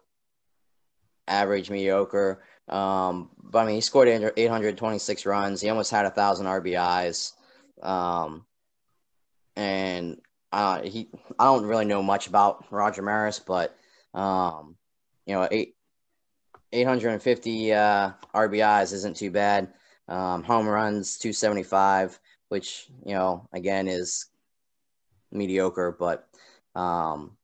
[1.27, 2.43] average, mediocre.
[2.67, 5.61] Um, but I mean, he scored 826 runs.
[5.61, 7.33] He almost had a thousand RBIs.
[7.81, 8.45] Um,
[9.55, 13.75] and uh, he I don't really know much about Roger Maris, but
[14.13, 14.75] um,
[15.25, 15.75] you know, eight
[16.71, 19.73] 850 uh, RBIs isn't too bad.
[20.07, 24.27] Um, home runs 275, which you know again is
[25.31, 26.27] mediocre, but
[26.75, 27.37] um,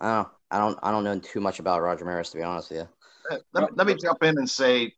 [0.00, 2.70] I don't I don't I don't know too much about Roger Maris to be honest
[2.70, 2.88] with you.
[3.52, 4.92] Let, let me jump in and say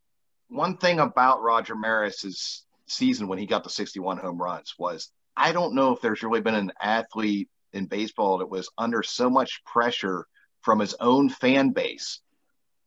[0.49, 5.51] one thing about Roger Maris's season when he got the 61 home runs was I
[5.51, 9.63] don't know if there's really been an athlete in baseball that was under so much
[9.63, 10.25] pressure
[10.61, 12.19] from his own fan base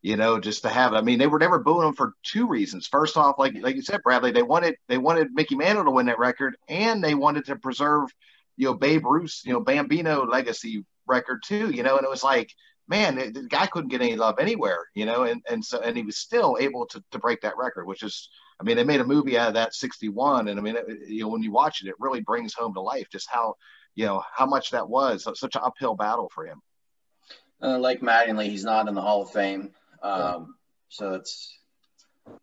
[0.02, 0.92] you know, just to have.
[0.92, 0.96] it.
[0.96, 2.88] I mean, they were never booing him for two reasons.
[2.88, 6.06] First off, like like you said, Bradley, they wanted they wanted Mickey Mantle to win
[6.06, 8.08] that record, and they wanted to preserve,
[8.56, 11.70] you know, Babe Ruth's, you know, Bambino legacy record too.
[11.70, 12.50] You know, and it was like,
[12.88, 16.02] man, the, guy couldn't get any love anywhere, you know, and and so and he
[16.02, 18.28] was still able to to break that record, which is,
[18.60, 21.20] I mean, they made a movie out of that '61, and I mean, it, you
[21.20, 23.54] know, when you watch it, it really brings home to life just how,
[23.94, 26.60] you know, how much that was such an uphill battle for him.
[27.62, 29.70] Uh, like Mattingly, he's not in the Hall of Fame.
[30.02, 30.56] Um,
[30.88, 31.58] so it's,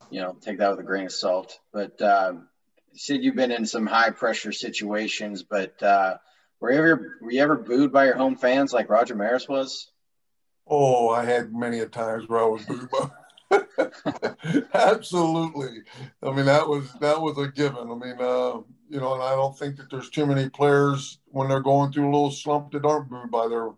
[0.10, 1.60] you know, take that with a grain of salt.
[1.72, 2.48] But um,
[2.94, 6.18] Sid, you've been in some high pressure situations, but uh,
[6.60, 9.92] were you ever were you ever booed by your home fans like Roger Maris was?
[10.68, 13.10] Oh, I had many a times where I was booed by.
[14.74, 15.84] Absolutely.
[16.22, 17.90] I mean, that was that was a given.
[17.90, 21.50] I mean, uh, you know, and I don't think that there's too many players when
[21.50, 23.70] they're going through a little slump that aren't booed by their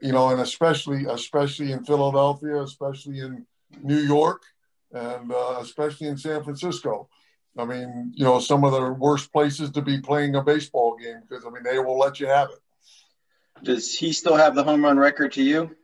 [0.00, 3.46] you know, and especially especially in Philadelphia, especially in
[3.82, 4.42] New York,
[4.92, 7.08] and uh, especially in San Francisco.
[7.56, 11.22] I mean, you know, some of the worst places to be playing a baseball game
[11.28, 13.64] because I mean they will let you have it.
[13.64, 15.74] Does he still have the home run record to you?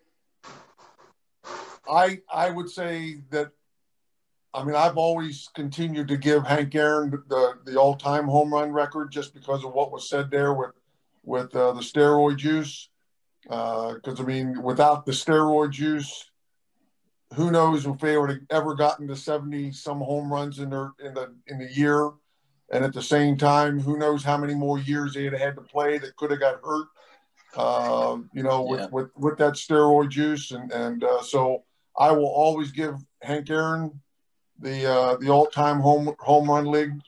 [1.88, 3.50] I I would say that.
[4.52, 8.70] I mean, I've always continued to give Hank Aaron the the all time home run
[8.70, 10.70] record just because of what was said there with
[11.24, 12.88] with uh, the steroid use.
[13.44, 16.30] Because uh, I mean, without the steroid juice,
[17.35, 20.92] who knows if they would have ever gotten to seventy some home runs in their
[21.04, 22.11] in the in the year,
[22.70, 25.62] and at the same time, who knows how many more years they had had to
[25.62, 26.87] play that could have got hurt.
[27.57, 28.87] Uh, you know, with, yeah.
[28.90, 31.64] with with that steroid juice, and and uh, so
[31.98, 34.00] I will always give Hank Aaron
[34.59, 36.98] the uh, the all time home home run league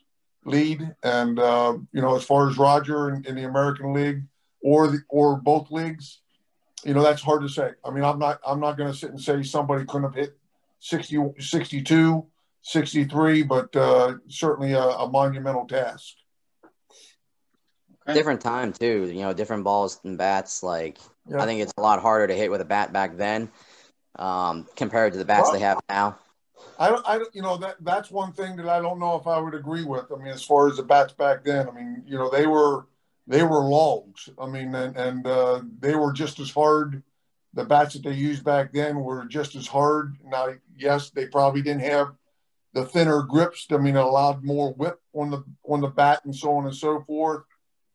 [0.45, 4.23] lead, and uh, you know, as far as Roger in, in the American League
[4.63, 6.21] or the or both leagues,
[6.87, 7.73] you know, that's hard to say.
[7.85, 10.39] I mean, I'm not I'm not going to sit and say somebody couldn't have hit
[10.79, 12.27] 60, 62,
[12.63, 16.15] 63, but uh, certainly a, a monumental task.
[18.07, 20.63] Different time too, you know, different balls and bats.
[20.63, 21.43] Like yeah.
[21.43, 23.51] I think it's a lot harder to hit with a bat back then
[24.17, 26.17] um, compared to the bats well, they have now.
[26.79, 29.27] I don't, I don't, you know, that that's one thing that I don't know if
[29.27, 30.13] I would agree with.
[30.13, 32.87] I mean, as far as the bats back then, I mean, you know, they were
[33.27, 34.29] they were logs.
[34.41, 37.03] I mean, and, and uh, they were just as hard.
[37.55, 40.17] The bats that they used back then were just as hard.
[40.25, 42.13] Now, yes, they probably didn't have
[42.75, 43.67] the thinner grips.
[43.71, 46.75] I mean, it allowed more whip on the on the bat and so on and
[46.75, 47.45] so forth.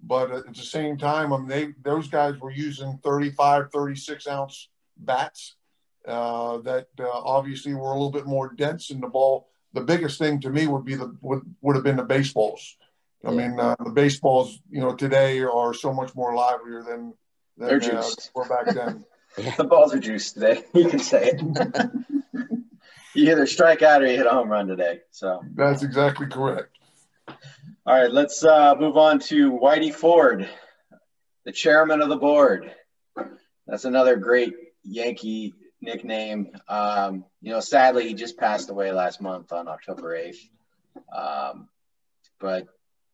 [0.03, 4.69] But at the same time, I mean, they those guys were using 35, 36 ounce
[4.97, 5.55] bats
[6.07, 9.47] uh, that uh, obviously were a little bit more dense in the ball.
[9.73, 12.77] The biggest thing to me would be the would, would have been the baseballs.
[13.25, 17.13] I mean, uh, the baseballs, you know, today are so much more livelier than,
[17.57, 18.31] than They're uh, juiced.
[18.33, 19.05] were back then.
[19.57, 20.63] the balls are juiced today.
[20.73, 21.41] You can say it.
[23.13, 25.01] you either strike out or you hit a home run today.
[25.11, 26.77] So that's exactly correct.
[27.85, 30.49] All right, let's uh, move on to Whitey Ford,
[31.45, 32.71] the chairman of the board.
[33.67, 34.53] That's another great
[34.83, 36.51] Yankee nickname.
[36.67, 40.37] Um, you know, sadly, he just passed away last month on October 8th.
[41.15, 41.69] Um,
[42.39, 42.67] but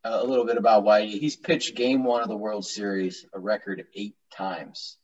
[0.04, 1.20] a little bit about Whitey.
[1.20, 4.98] He's pitched game one of the World Series a record eight times.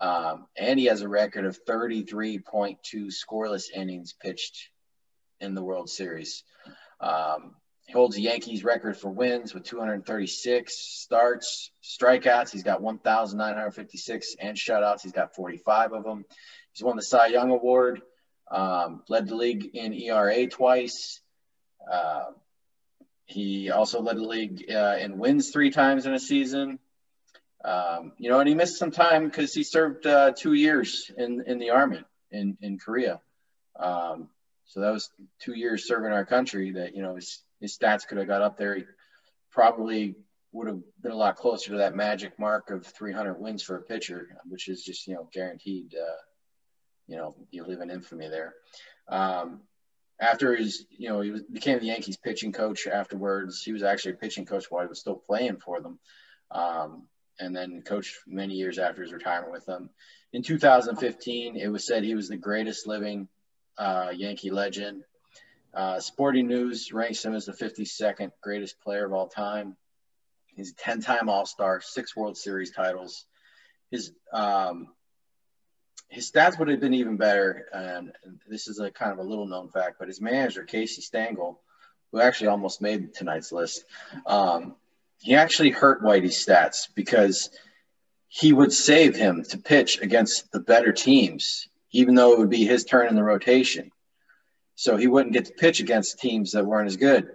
[0.00, 2.78] Um, and he has a record of 33.2
[3.12, 4.70] scoreless innings pitched
[5.40, 6.42] in the World Series.
[7.00, 7.54] Um,
[7.86, 12.50] he holds the Yankees record for wins with 236 starts, strikeouts.
[12.50, 15.02] He's got 1,956 and shutouts.
[15.02, 16.24] He's got 45 of them.
[16.72, 18.00] He's won the Cy Young Award,
[18.50, 21.20] um, led the league in ERA twice.
[21.90, 22.30] Uh,
[23.26, 26.78] he also led the league uh, in wins three times in a season.
[27.64, 31.42] Um, you know, and he missed some time because he served uh, two years in,
[31.46, 33.20] in the army in, in Korea.
[33.76, 34.28] Um,
[34.66, 35.10] so that was
[35.40, 38.58] two years serving our country that, you know, his, his stats could have got up
[38.58, 38.74] there.
[38.74, 38.84] He
[39.50, 40.14] probably
[40.52, 43.82] would have been a lot closer to that magic mark of 300 wins for a
[43.82, 46.20] pitcher, which is just, you know, guaranteed, uh,
[47.06, 48.54] you know, you live in infamy there.
[49.08, 49.60] Um,
[50.20, 53.62] after his, you know, he was, became the Yankees pitching coach afterwards.
[53.62, 55.98] He was actually a pitching coach while he was still playing for them.
[56.50, 57.08] Um,
[57.40, 59.90] and then coached many years after his retirement with them.
[60.32, 63.28] In 2015, it was said he was the greatest living
[63.76, 65.02] uh, Yankee legend.
[65.72, 69.76] Uh, Sporting News ranks him as the 52nd greatest player of all time.
[70.46, 73.26] He's a 10 time All Star, six World Series titles.
[73.90, 74.88] His um,
[76.08, 77.66] his stats would have been even better.
[77.72, 78.12] And
[78.48, 81.60] this is a kind of a little known fact, but his manager, Casey Stengel,
[82.12, 83.84] who actually almost made tonight's list,
[84.26, 84.76] um,
[85.18, 87.50] he actually hurt Whitey's stats because
[88.28, 91.68] he would save him to pitch against the better teams.
[91.94, 93.90] even though it would be his turn in the rotation.
[94.74, 97.28] So he wouldn't get to pitch against teams that weren't as good.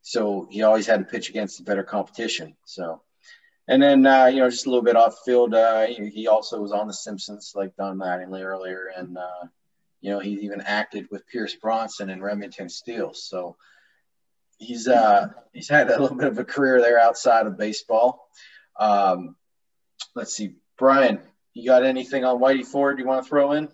[0.00, 2.56] So he always had to pitch against the better competition.
[2.64, 3.02] So,
[3.68, 6.72] and then uh, you know, just a little bit off field, uh, he also was
[6.72, 9.46] on The Simpsons, like Don Mattingly earlier, and uh,
[10.00, 13.12] you know, he even acted with Pierce Brosnan in Remington Steele.
[13.14, 13.56] So
[14.58, 18.28] he's uh, he's had a little bit of a career there outside of baseball.
[18.78, 19.36] Um,
[20.14, 21.20] let's see, Brian,
[21.54, 23.68] you got anything on Whitey Ford you want to throw in?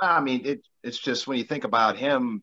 [0.00, 2.42] I mean, it, it's just when you think about him,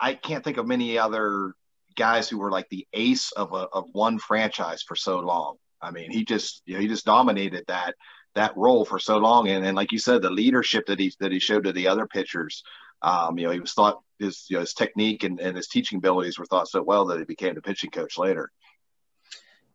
[0.00, 1.54] I can't think of many other
[1.94, 5.56] guys who were like the ace of a, of one franchise for so long.
[5.82, 7.94] I mean, he just you know he just dominated that
[8.34, 11.32] that role for so long, and and like you said, the leadership that he that
[11.32, 12.62] he showed to the other pitchers.
[13.02, 15.98] Um, you know, he was thought his you know, his technique and, and his teaching
[15.98, 18.50] abilities were thought so well that he became the pitching coach later.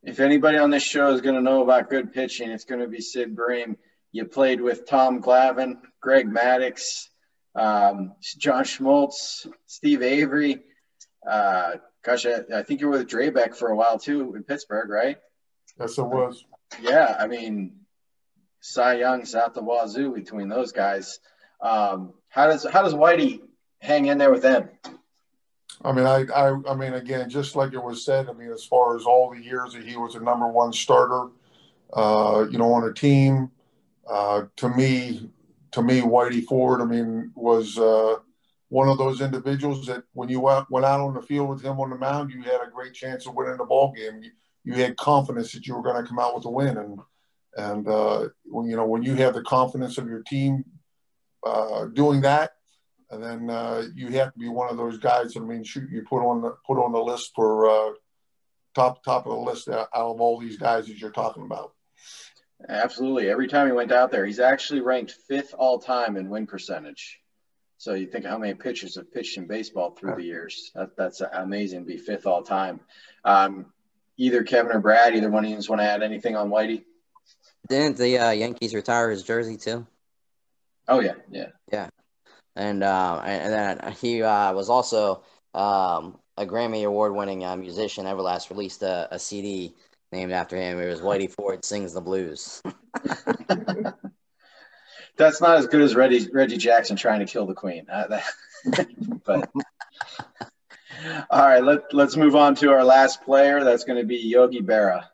[0.03, 2.88] If anybody on this show is going to know about good pitching, it's going to
[2.88, 3.76] be Sid Bream.
[4.14, 7.10] You played with Tom Glavine, Greg Maddux,
[7.55, 10.64] um, John Smoltz, Steve Avery.
[11.30, 14.89] Uh, gosh, I, I, think you were with Drabek for a while too in Pittsburgh,
[14.89, 15.18] right?
[15.80, 16.45] Yes, it was.
[16.82, 17.78] Yeah, I mean,
[18.61, 21.19] Cy Young's out the wazoo between those guys.
[21.61, 23.41] Um, how does how does Whitey
[23.80, 24.69] hang in there with them?
[25.84, 28.65] I mean, I, I, I mean, again, just like it was said, I mean, as
[28.65, 31.30] far as all the years that he was a number one starter,
[31.93, 33.51] uh, you know, on a team,
[34.09, 35.30] uh, to me,
[35.71, 38.15] to me, Whitey Ford, I mean, was uh,
[38.69, 41.80] one of those individuals that when you went, went out on the field with him
[41.80, 44.23] on the mound, you had a great chance of winning the ball game.
[44.76, 46.99] You, had confidence that you were going to come out with a win, and
[47.55, 50.65] and uh, when you know when you have the confidence of your team
[51.45, 52.51] uh, doing that,
[53.09, 55.36] and then uh, you have to be one of those guys.
[55.36, 57.93] I mean, shoot, you put on the put on the list for uh,
[58.76, 61.74] top top of the list out of all these guys that you're talking about.
[62.68, 63.30] Absolutely.
[63.30, 67.20] Every time he went out there, he's actually ranked fifth all time in win percentage.
[67.78, 70.72] So you think how many pitchers have pitched in baseball through the years.
[70.74, 72.80] That, that's amazing be fifth all time.
[73.24, 73.68] Um,
[74.18, 76.84] either Kevin or Brad, either one of you want to add anything on Whitey?
[77.70, 79.86] Didn't the uh, Yankees retire his jersey too?
[80.88, 81.89] Oh yeah, yeah, yeah.
[82.55, 88.05] And uh, and then he uh, was also um, a Grammy award winning uh, musician.
[88.05, 89.74] Everlast released a, a CD
[90.11, 90.80] named after him.
[90.80, 92.61] It was Whitey Ford sings the blues.
[95.18, 97.86] That's not as good as Reggie Reggie Jackson trying to kill the Queen.
[97.91, 98.24] Uh, that,
[99.26, 99.49] but
[101.30, 103.64] all right, let let's move on to our last player.
[103.64, 105.06] That's going to be Yogi Berra.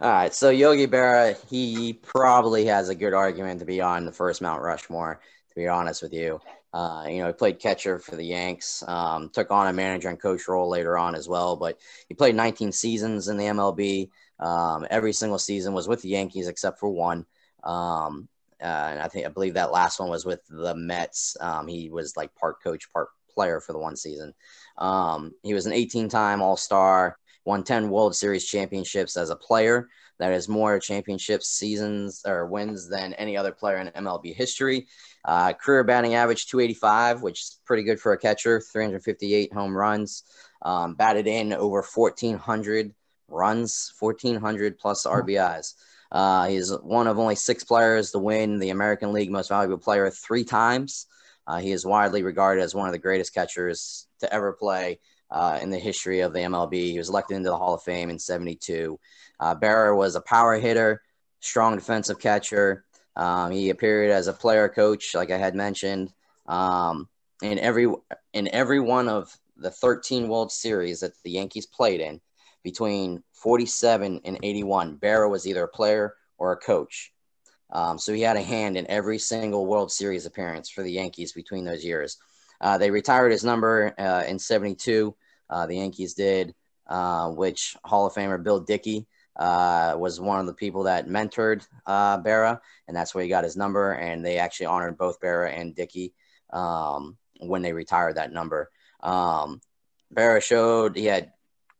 [0.00, 4.12] All right, so Yogi Berra, he probably has a good argument to be on the
[4.12, 5.20] first Mount Rushmore.
[5.50, 6.40] To be honest with you,
[6.72, 10.20] uh, you know, he played catcher for the Yanks, um, took on a manager and
[10.20, 11.56] coach role later on as well.
[11.56, 14.08] But he played 19 seasons in the MLB.
[14.40, 17.26] Um, every single season was with the Yankees except for one.
[17.62, 18.28] Um,
[18.60, 21.36] uh, and I think I believe that last one was with the Mets.
[21.40, 24.32] Um, he was like part coach, part player for the one season.
[24.78, 29.88] Um, he was an 18-time All-Star, won 10 World Series championships as a player.
[30.18, 34.86] That is more championship seasons or wins than any other player in MLB history.
[35.24, 38.60] Uh, career batting average 285, which is pretty good for a catcher.
[38.60, 40.24] 358 home runs.
[40.62, 42.94] Um, batted in over 1,400
[43.28, 45.74] runs, 1,400 plus RBIs.
[46.12, 50.10] Uh, he's one of only six players to win the American League Most Valuable Player
[50.10, 51.06] three times.
[51.52, 54.98] Uh, he is widely regarded as one of the greatest catchers to ever play
[55.30, 56.72] uh, in the history of the MLB.
[56.72, 58.98] He was elected into the Hall of Fame in 72.
[59.38, 61.02] Uh, Berra was a power hitter,
[61.40, 62.86] strong defensive catcher.
[63.16, 66.14] Um, he appeared as a player coach, like I had mentioned.
[66.46, 67.10] Um,
[67.42, 67.86] in every
[68.32, 72.22] in every one of the 13 World Series that the Yankees played in,
[72.62, 77.11] between 47 and 81, Berra was either a player or a coach.
[77.72, 81.32] Um, so he had a hand in every single World Series appearance for the Yankees
[81.32, 82.18] between those years.
[82.60, 85.14] Uh, they retired his number uh, in 72.
[85.50, 86.54] Uh, the Yankees did,
[86.86, 89.06] uh, which Hall of Famer Bill Dickey
[89.36, 93.44] uh, was one of the people that mentored uh, Berra, and that's where he got
[93.44, 93.92] his number.
[93.92, 96.14] And they actually honored both Berra and Dickey
[96.50, 98.70] um, when they retired that number.
[99.00, 99.60] Um,
[100.14, 101.32] Berra showed he had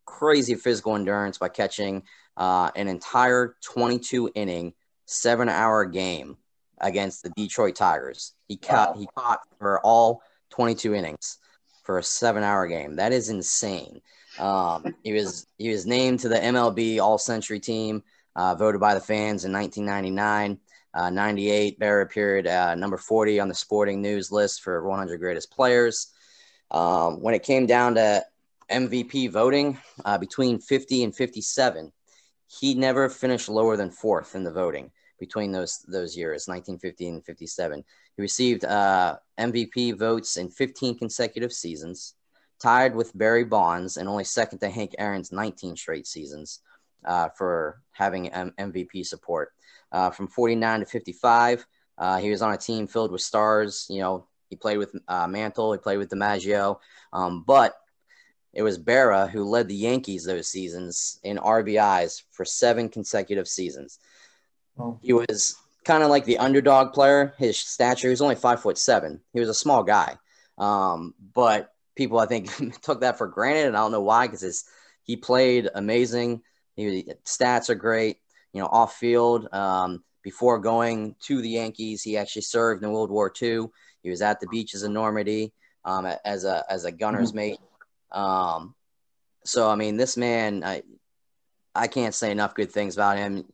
[0.05, 2.03] crazy physical endurance by catching
[2.37, 4.73] an entire 22 inning,
[5.07, 6.37] seven hour game
[6.81, 8.35] against the Detroit Tigers.
[8.49, 9.01] He caught wow.
[9.01, 11.39] he caught for all 22 innings
[11.85, 12.97] for a seven hour game.
[12.97, 14.01] That is insane.
[14.39, 18.03] Um, he was he was named to the MLB All Century team,
[18.37, 20.59] uh, voted by the fans in 1999.
[20.95, 25.51] Uh, 98, Berra appeared uh, number 40 on the Sporting News list for 100 greatest
[25.51, 26.09] players.
[26.71, 28.23] Um, when it came down to
[28.71, 31.93] MVP voting uh, between 50 and 57,
[32.61, 37.25] he never finished lower than fourth in the voting between those those years, 1950 and
[37.25, 37.85] 57.
[38.17, 42.15] He received uh, MVP votes in 15 consecutive seasons,
[42.61, 46.61] tied with Barry Bonds and only second to Hank Aaron's 19 straight seasons
[47.07, 49.53] uh, for having M- MVP support.
[49.91, 51.67] Uh, from 49 to 55,
[51.99, 53.87] uh, he was on a team filled with stars.
[53.89, 56.79] You know, he played with uh, Mantle, he played with DiMaggio,
[57.13, 57.75] um, but
[58.53, 63.99] it was Berra who led the Yankees those seasons in RBIs for seven consecutive seasons.
[64.79, 64.99] Oh.
[65.03, 67.35] He was kind of like the underdog player.
[67.39, 69.21] His stature, he was only five foot seven.
[69.33, 70.17] He was a small guy.
[70.59, 72.51] Um, but people, I think,
[72.83, 73.69] took that for granted.
[73.69, 74.65] And I don't know why, because
[75.03, 76.43] he played amazing.
[76.77, 78.19] He, stats are great.
[78.53, 79.49] You know, off field.
[79.53, 83.67] Um, before going to the Yankees, he actually served in World War II.
[84.03, 85.53] He was at the beaches of Normandy
[85.85, 87.37] um, as a as a gunner's mm-hmm.
[87.37, 87.59] mate.
[88.13, 88.75] Um,
[89.45, 90.83] so I mean, this man, I
[91.75, 93.45] I can't say enough good things about him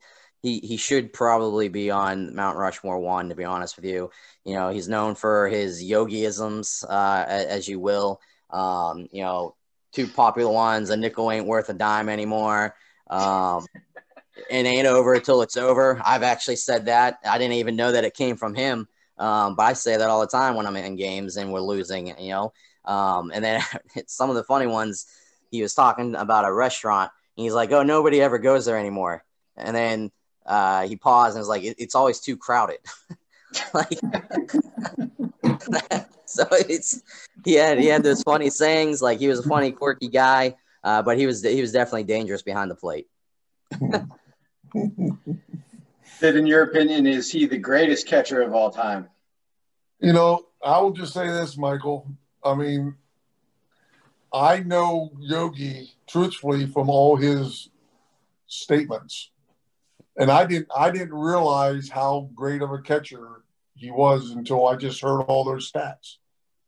[0.43, 3.29] he he should probably be on Mount Rushmore one.
[3.29, 4.11] To be honest with you,
[4.45, 8.21] you know he's known for his yogiisms, uh, as you will.
[8.51, 9.57] Um, you know,
[9.93, 12.75] two popular ones: a nickel ain't worth a dime anymore.
[13.11, 13.67] Um,
[14.51, 16.01] it ain't over until it's over.
[16.05, 17.19] I've actually said that.
[17.25, 18.87] I didn't even know that it came from him,
[19.19, 22.09] um, but I say that all the time when I'm in games and we're losing.
[22.19, 22.53] You know,
[22.85, 23.63] um, and then
[24.07, 25.07] some of the funny ones.
[25.51, 27.11] He was talking about a restaurant.
[27.37, 29.25] And he's like, "Oh, nobody ever goes there anymore."
[29.57, 30.11] And then
[30.45, 32.79] uh, he paused and was like, it, "It's always too crowded."
[33.75, 33.99] like,
[36.27, 37.03] so it's
[37.45, 39.01] he had he had those funny sayings.
[39.01, 42.43] Like he was a funny, quirky guy, uh, but he was he was definitely dangerous
[42.43, 43.07] behind the plate.
[46.19, 49.09] Sid, in your opinion, is he the greatest catcher of all time?
[50.01, 52.07] You know, I will just say this, Michael.
[52.45, 52.95] I mean,
[54.33, 57.71] I know Yogi truthfully from all his
[58.47, 59.31] statements
[60.19, 63.43] and I didn't I didn't realize how great of a catcher
[63.75, 66.17] he was until I just heard all those stats.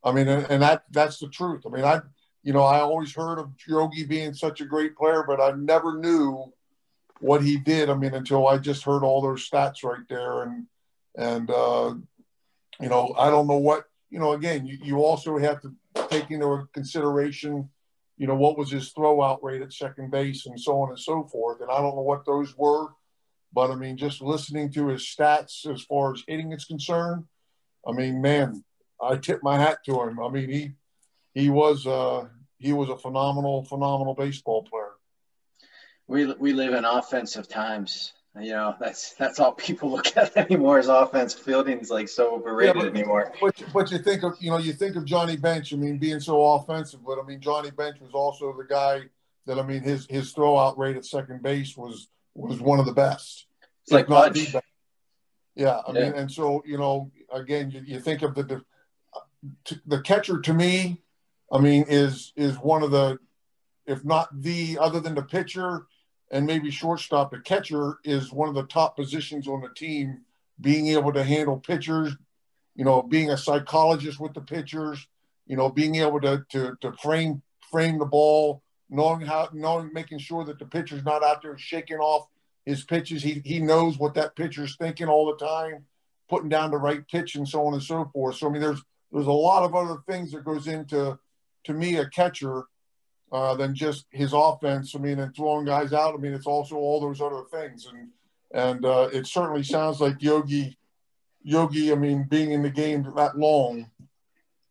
[0.05, 1.65] I mean, and, and that that's the truth.
[1.67, 2.01] I mean, I
[2.43, 5.99] you know I always heard of Yogi being such a great player, but I never
[5.99, 6.53] knew
[7.21, 7.91] what he did.
[7.91, 10.67] I mean, until I just heard all those stats right there, and
[11.17, 11.95] and uh,
[12.81, 14.33] you know I don't know what you know.
[14.33, 15.75] Again, you, you also have to
[16.09, 17.69] take into consideration
[18.17, 20.99] you know what was his throw out rate at second base and so on and
[20.99, 21.61] so forth.
[21.63, 22.89] And I don't know what those were
[23.53, 27.25] but I mean, just listening to his stats as far as hitting is concerned,
[27.87, 28.65] I mean, man,
[29.03, 30.21] I tip my hat to him.
[30.21, 30.73] I mean, he
[31.35, 34.90] he was uh, he was a phenomenal, phenomenal baseball player.
[36.11, 38.15] We we live in offensive times.
[38.35, 41.35] You know, that's that's all people look at anymore is offense.
[41.35, 43.33] Fielding's like so overrated yeah, but, anymore.
[43.41, 45.73] But but you think of you know you think of Johnny Bench.
[45.73, 49.03] I mean, being so offensive, but I mean Johnny Bench was also the guy
[49.47, 52.93] that I mean his his throwout rate at second base was was one of the
[52.93, 53.47] best.
[53.85, 54.53] It's like Pudge.
[55.55, 56.05] Yeah, I yeah.
[56.05, 60.53] mean, and so you know, again, you, you think of the, the the catcher to
[60.53, 61.03] me,
[61.53, 63.19] I mean, is is one of the,
[63.87, 65.87] if not the, other than the pitcher
[66.31, 70.21] and maybe shortstop, the catcher is one of the top positions on the team.
[70.61, 72.15] Being able to handle pitchers,
[72.75, 75.07] you know, being a psychologist with the pitchers,
[75.47, 80.19] you know, being able to to to frame frame the ball, knowing how, knowing, making
[80.19, 82.29] sure that the pitcher's not out there shaking off
[82.67, 83.23] his pitches.
[83.23, 85.87] He he knows what that pitcher's thinking all the time,
[86.29, 88.37] putting down the right pitch and so on and so forth.
[88.37, 91.19] So I mean, there's there's a lot of other things that goes into
[91.65, 92.65] to me a catcher
[93.33, 94.95] uh, than just his offense.
[94.95, 96.15] I mean, and throwing guys out.
[96.15, 97.87] I mean, it's also all those other things.
[97.87, 98.09] And
[98.53, 100.77] and uh, it certainly sounds like Yogi
[101.43, 101.93] Yogi.
[101.93, 103.91] I mean, being in the game that long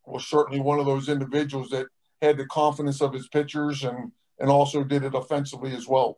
[0.05, 1.87] was certainly one of those individuals that
[2.21, 6.17] had the confidence of his pitchers and and also did it offensively as well.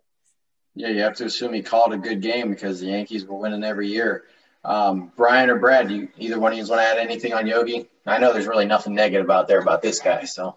[0.73, 3.63] Yeah, you have to assume he called a good game because the Yankees were winning
[3.63, 4.23] every year.
[4.63, 7.89] Um, Brian or Brad, you, either one of you want to add anything on Yogi?
[8.05, 10.23] I know there's really nothing negative out there about this guy.
[10.25, 10.55] So,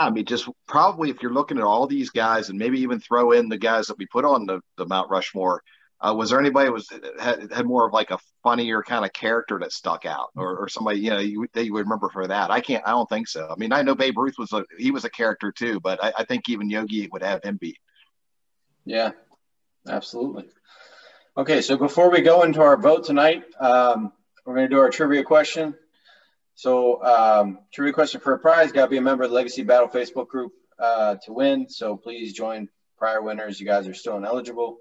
[0.00, 3.32] I mean, just probably if you're looking at all these guys, and maybe even throw
[3.32, 5.62] in the guys that we put on the, the Mount Rushmore,
[6.00, 6.88] uh, was there anybody was
[7.20, 10.68] had, had more of like a funnier kind of character that stuck out, or, or
[10.70, 12.50] somebody you know you, that you would remember for that?
[12.50, 12.82] I can't.
[12.86, 13.46] I don't think so.
[13.50, 16.12] I mean, I know Babe Ruth was a he was a character too, but I,
[16.20, 17.76] I think even Yogi would have him beat.
[18.86, 19.10] Yeah,
[19.86, 20.46] absolutely.
[21.36, 24.12] Okay, so before we go into our vote tonight, um,
[24.46, 25.74] we're going to do our trivia question.
[26.60, 29.62] So, um, trivia question for a prize, got to be a member of the Legacy
[29.62, 31.70] Battle Facebook group uh, to win.
[31.70, 33.58] So, please join prior winners.
[33.58, 34.76] You guys are still ineligible.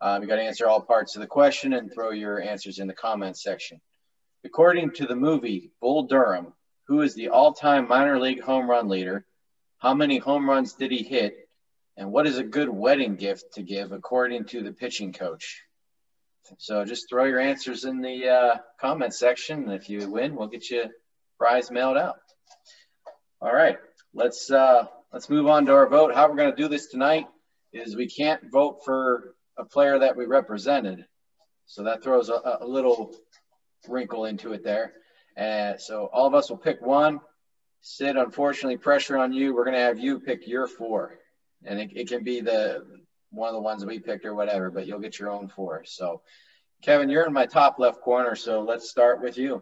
[0.00, 2.86] Um, you got to answer all parts of the question and throw your answers in
[2.86, 3.78] the comments section.
[4.42, 6.54] According to the movie Bull Durham,
[6.84, 9.26] who is the all time minor league home run leader?
[9.76, 11.46] How many home runs did he hit?
[11.98, 15.60] And what is a good wedding gift to give according to the pitching coach?
[16.56, 19.70] So just throw your answers in the uh, comment section.
[19.70, 20.88] If you win, we'll get you
[21.42, 22.14] prize mailed out.
[23.40, 23.76] All right,
[24.14, 26.14] let's uh, let's move on to our vote.
[26.14, 27.26] How we're going to do this tonight
[27.72, 31.04] is we can't vote for a player that we represented,
[31.66, 33.16] so that throws a, a little
[33.88, 34.92] wrinkle into it there.
[35.36, 37.18] And so all of us will pick one.
[37.80, 39.52] Sid, unfortunately, pressure on you.
[39.52, 41.18] We're going to have you pick your four,
[41.64, 42.84] and it, it can be the
[43.30, 45.82] one of the ones we picked or whatever, but you'll get your own four.
[45.86, 46.22] So,
[46.84, 49.60] Kevin, you're in my top left corner, so let's start with you.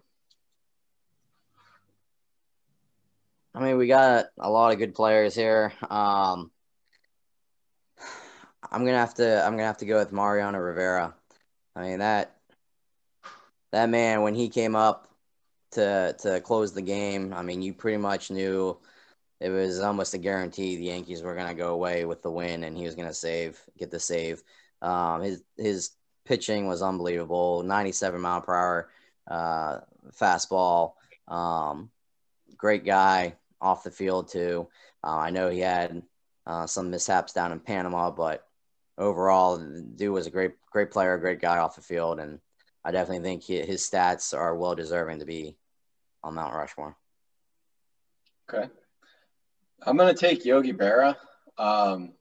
[3.53, 5.73] I mean, we got a lot of good players here.
[5.89, 6.51] Um,
[8.71, 9.43] I'm gonna have to.
[9.43, 11.13] I'm gonna have to go with Mariano Rivera.
[11.75, 12.37] I mean that
[13.71, 15.09] that man when he came up
[15.71, 17.33] to to close the game.
[17.33, 18.77] I mean, you pretty much knew
[19.41, 22.77] it was almost a guarantee the Yankees were gonna go away with the win, and
[22.77, 24.43] he was gonna save, get the save.
[24.81, 25.91] Um, his his
[26.25, 27.63] pitching was unbelievable.
[27.63, 28.89] 97 mile per hour
[29.29, 29.79] uh,
[30.13, 30.93] fastball.
[31.27, 31.91] Um,
[32.57, 34.67] great guy off the field too.
[35.03, 36.01] Uh, I know he had
[36.45, 38.45] uh, some mishaps down in Panama, but
[38.97, 42.39] overall, dude was a great great player, great guy off the field, and
[42.83, 45.57] I definitely think he, his stats are well deserving to be
[46.23, 46.95] on Mount Rushmore.
[48.49, 48.67] Okay,
[49.85, 51.15] I'm gonna take Yogi Berra.
[51.57, 52.13] Um,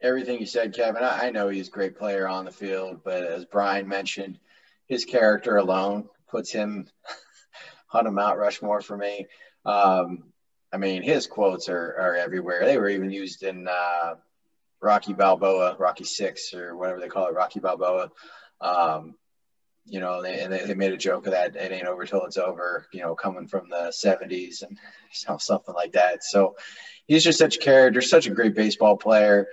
[0.00, 1.02] everything you said, Kevin.
[1.02, 4.38] I, I know he's a great player on the field, but as Brian mentioned,
[4.86, 6.88] his character alone puts him
[7.92, 9.26] on a Mount Rushmore for me.
[9.64, 10.24] Um,
[10.72, 12.64] I mean, his quotes are, are everywhere.
[12.64, 14.14] They were even used in uh,
[14.80, 18.10] Rocky Balboa, Rocky Six, or whatever they call it, Rocky Balboa.
[18.60, 19.14] Um,
[19.84, 21.56] you know, they, they, they made a joke of that.
[21.56, 22.86] It ain't over till it's over.
[22.92, 24.78] You know, coming from the '70s and
[25.40, 26.24] something like that.
[26.24, 26.56] So
[27.06, 29.48] he's just such a character, such a great baseball player.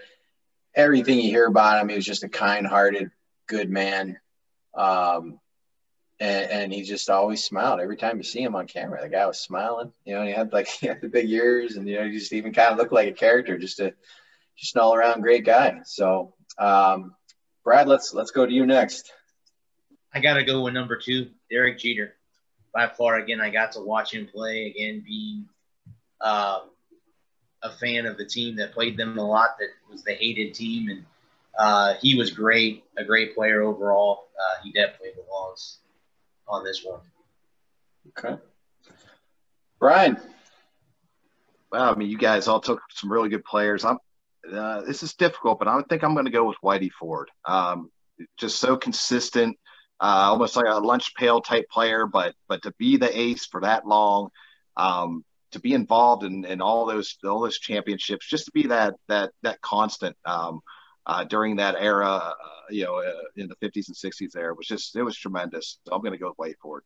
[0.76, 3.10] Everything you hear about him, he was just a kind-hearted,
[3.48, 4.20] good man.
[4.76, 5.40] Um,
[6.20, 9.02] and, and, he just always smiled every time you see him on camera.
[9.02, 10.24] The guy was smiling, you know.
[10.26, 12.72] he had like he had the big ears, and you know, he just even kind
[12.72, 13.94] of looked like a character, just a
[14.58, 15.80] just an all around great guy.
[15.86, 17.16] So, um,
[17.64, 19.12] Brad, let's let's go to you next.
[20.14, 22.16] I got to go with number two, Derek Jeter.
[22.74, 25.46] By far, again, I got to watch him play again, being
[26.22, 26.60] uh,
[27.64, 30.90] a fan of the team that played them a lot, that was the hated team,
[30.90, 31.06] and
[31.58, 34.28] uh, he was great, a great player overall.
[34.38, 35.80] Uh, he definitely belongs
[36.50, 37.00] on this one.
[38.10, 38.42] Okay.
[39.80, 40.18] Brian.
[41.72, 43.86] Well, I mean, you guys all took some really good players.
[43.86, 43.98] I'm.
[44.52, 47.30] Uh, this is difficult, but I think I'm going to go with Whitey Ford.
[47.46, 47.92] Um,
[48.38, 49.58] just so consistent,
[50.00, 53.62] uh, almost like a lunch pail type player, but but to be the ace for
[53.62, 54.30] that long,
[54.78, 58.96] um, to be involved in, in all those all those championships, just to be that
[59.08, 60.62] that that constant um,
[61.10, 62.34] uh, during that era, uh,
[62.70, 65.80] you know, uh, in the 50s and 60s, there was just it was tremendous.
[65.88, 66.84] So I'm going to go with Whitey Ford.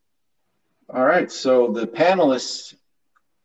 [0.89, 2.76] All right, so the panelists.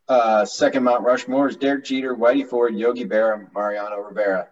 [0.08, 4.48] Uh, second Mount Rushmore is Derek Jeter, Whitey Ford, Yogi Berra, Mariano Rivera.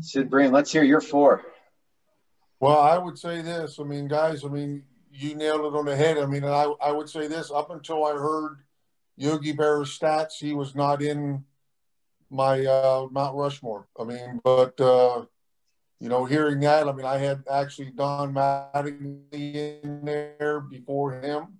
[0.00, 1.42] Sid Bream, let's hear your four.
[2.58, 3.78] Well, I would say this.
[3.78, 6.16] I mean, guys, I mean, you nailed it on the head.
[6.16, 8.60] I mean, I, I would say this up until I heard
[9.18, 11.44] Yogi Berra's stats, he was not in
[12.30, 13.88] my uh, Mount Rushmore.
[14.00, 15.26] I mean, but, uh,
[16.00, 21.58] you know, hearing that, I mean, I had actually Don Mattingly in there before him.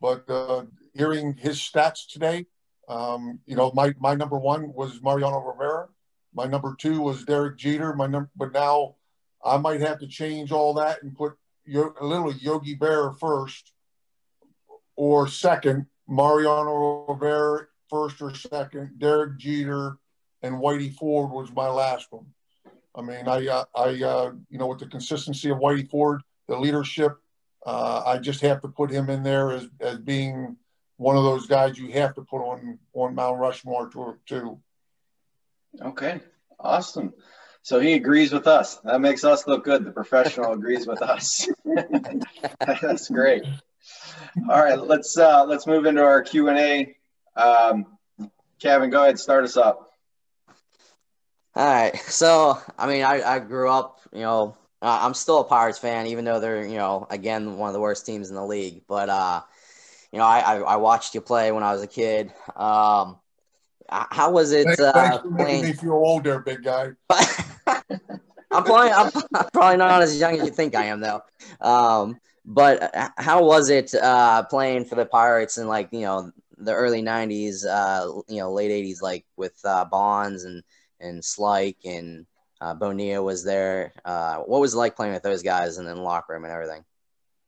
[0.00, 2.46] But uh, hearing his stats today,
[2.88, 5.88] um, you know, my, my number one was Mariano Rivera.
[6.34, 7.94] My number two was Derek Jeter.
[7.94, 8.96] My number, but now
[9.44, 11.34] I might have to change all that and put
[11.66, 13.72] literally Yogi Berra first
[14.96, 19.98] or second, Mariano Rivera first or second, Derek Jeter
[20.42, 22.26] and Whitey Ford was my last one.
[22.94, 26.58] I mean, I, uh, I, uh, you know, with the consistency of Whitey Ford, the
[26.58, 27.16] leadership,
[27.64, 30.56] uh, I just have to put him in there as, as being
[30.96, 33.90] one of those guys you have to put on on Mount Rushmore
[34.26, 34.60] too.
[35.80, 36.20] Okay,
[36.60, 37.14] awesome.
[37.62, 38.76] So he agrees with us.
[38.84, 39.84] That makes us look good.
[39.84, 41.48] The professional agrees with us.
[42.66, 43.44] That's great.
[44.48, 46.96] All right, let's uh, let's move into our Q and A.
[47.36, 47.86] Um,
[48.60, 49.91] Kevin, go ahead, start us up.
[51.54, 51.96] All right.
[51.96, 56.24] So, I mean, I, I grew up, you know, I'm still a Pirates fan, even
[56.24, 58.82] though they're, you know, again, one of the worst teams in the league.
[58.88, 59.42] But, uh,
[60.10, 62.32] you know, I, I, I watched you play when I was a kid.
[62.56, 63.18] Um,
[63.88, 64.64] how was it?
[64.64, 66.92] Thanks, uh, thanks for making me feel older, big guy.
[68.50, 71.22] I'm probably I'm, I'm, probably not as young as you think I am though.
[71.60, 76.32] Um, but uh, how was it uh, playing for the Pirates in like you know
[76.58, 80.62] the early '90s, uh, you know late '80s, like with uh, Bonds and
[81.02, 82.26] Van Slyke and
[82.60, 83.92] Uh, Bonilla was there.
[84.04, 86.84] Uh, what was it like playing with those guys and then locker room and everything?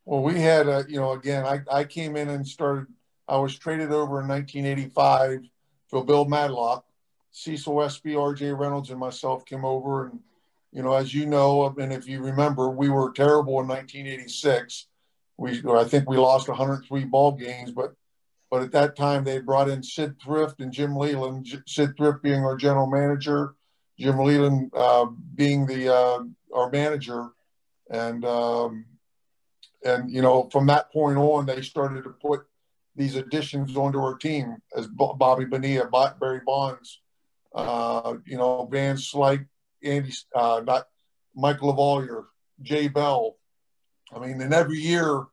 [0.05, 2.89] Well, we had a, you know, again, I, I came in and started,
[3.29, 5.49] I was traded over in 1985
[5.89, 6.85] for Bill Madlock.
[7.31, 10.07] Cecil Espy, RJ Reynolds, and myself came over.
[10.07, 10.19] And,
[10.73, 14.87] you know, as you know, and if you remember, we were terrible in 1986.
[15.37, 17.95] We, I think we lost 103 ball games, but
[18.55, 21.45] but at that time, they brought in Sid Thrift and Jim Leyland.
[21.67, 23.57] Sid Thrift being our general manager,
[23.99, 26.21] Jim Leyland uh, being the uh,
[26.55, 27.31] our manager,
[27.91, 28.85] and um,
[29.85, 32.47] and you know from that point on, they started to put
[32.95, 37.01] these additions onto our team as Bobby Bonilla, Barry Bonds,
[37.57, 39.49] uh, you know Van Slyke,
[39.83, 40.87] Andy, uh, not
[41.35, 42.27] Michael LaValliere,
[42.63, 43.35] Jay Bell.
[44.15, 45.25] I mean, and every year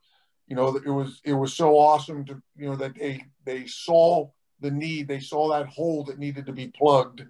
[0.51, 4.29] you know, it was it was so awesome to you know that they they saw
[4.59, 7.23] the need, they saw that hole that needed to be plugged,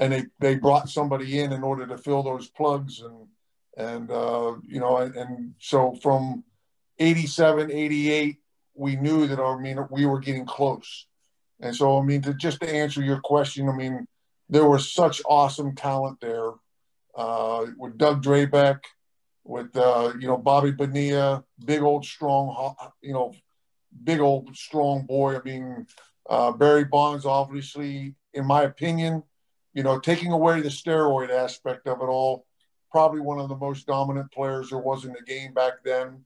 [0.00, 3.26] and they they brought somebody in in order to fill those plugs and
[3.76, 6.42] and uh, you know and, and so from
[6.98, 8.38] 87 88
[8.74, 11.04] we knew that I mean we were getting close.
[11.60, 14.06] And so I mean to just to answer your question I mean
[14.48, 16.52] there was such awesome talent there.
[17.14, 18.80] Uh, with Doug Drabek
[19.44, 23.34] with uh, you know Bobby Bonilla, big old strong, you know,
[24.02, 25.36] big old strong boy.
[25.36, 25.86] I mean,
[26.28, 29.22] uh, Barry Bonds, obviously, in my opinion,
[29.74, 32.46] you know, taking away the steroid aspect of it all,
[32.90, 36.24] probably one of the most dominant players there was in the game back then.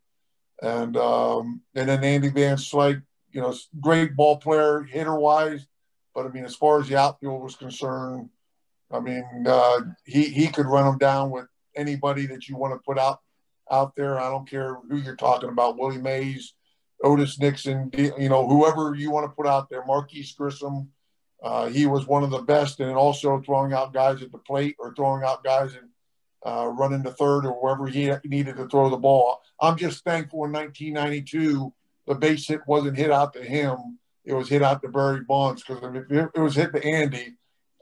[0.62, 3.02] And um, and then Andy Van Slyke,
[3.32, 5.66] you know, great ball player, hitter wise,
[6.14, 8.30] but I mean, as far as the outfield was concerned,
[8.90, 11.46] I mean, uh, he he could run them down with
[11.78, 13.20] anybody that you want to put out
[13.70, 14.18] out there.
[14.18, 16.54] I don't care who you're talking about, Willie Mays,
[17.02, 20.88] Otis Nixon, you know, whoever you want to put out there, Marquis Grissom.
[21.42, 24.74] Uh, he was one of the best, and also throwing out guys at the plate
[24.78, 25.88] or throwing out guys and
[26.44, 29.40] uh, running to third or wherever he needed to throw the ball.
[29.60, 31.72] I'm just thankful in 1992
[32.08, 35.62] the base hit wasn't hit out to him; it was hit out to Barry Bonds
[35.62, 37.34] because if it was hit to Andy,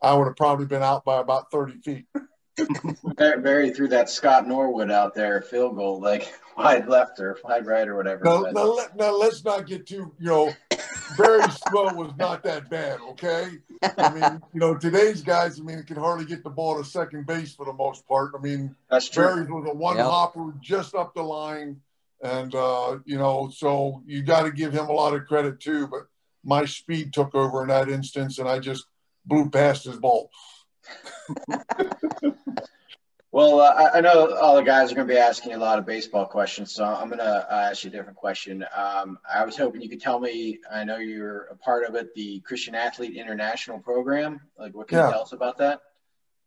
[0.02, 2.06] I would have probably been out by about 30 feet.
[3.16, 7.86] Barry threw that Scott Norwood out there field goal, like wide left or wide right
[7.86, 8.24] or whatever.
[8.24, 10.52] Now, now, let, now let's not get too, you know,
[11.16, 13.58] Barry's throw was not that bad, okay?
[13.98, 17.26] I mean, you know, today's guys, I mean, can hardly get the ball to second
[17.26, 18.32] base for the most part.
[18.36, 19.24] I mean, That's true.
[19.24, 20.06] Barry's was a one yep.
[20.06, 21.80] hopper just up the line.
[22.22, 25.86] And, uh, you know, so you got to give him a lot of credit too.
[25.86, 26.06] But
[26.42, 28.86] my speed took over in that instance, and I just
[29.26, 30.30] blew past his ball.
[33.36, 35.84] well, uh, I know all the guys are going to be asking a lot of
[35.84, 38.64] baseball questions, so I'm going to uh, ask you a different question.
[38.74, 40.58] Um, I was hoping you could tell me.
[40.72, 44.40] I know you're a part of it, the Christian Athlete International program.
[44.58, 45.08] Like, what can yeah.
[45.08, 45.82] you tell us about that?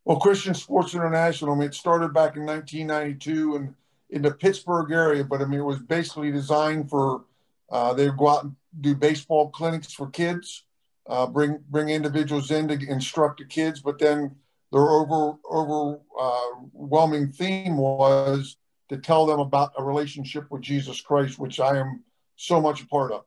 [0.03, 1.53] Well, Christian Sports International.
[1.53, 3.75] I mean, it started back in 1992 and
[4.09, 7.25] in the Pittsburgh area, but I mean, it was basically designed for
[7.69, 10.63] uh, they go out and do baseball clinics for kids
[11.05, 14.35] uh, bring bring individuals in to instruct the kids, but then
[14.71, 18.57] their over overwhelming theme was
[18.89, 22.03] to tell them about a relationship with Jesus Christ, which I am
[22.35, 23.23] so much a part of.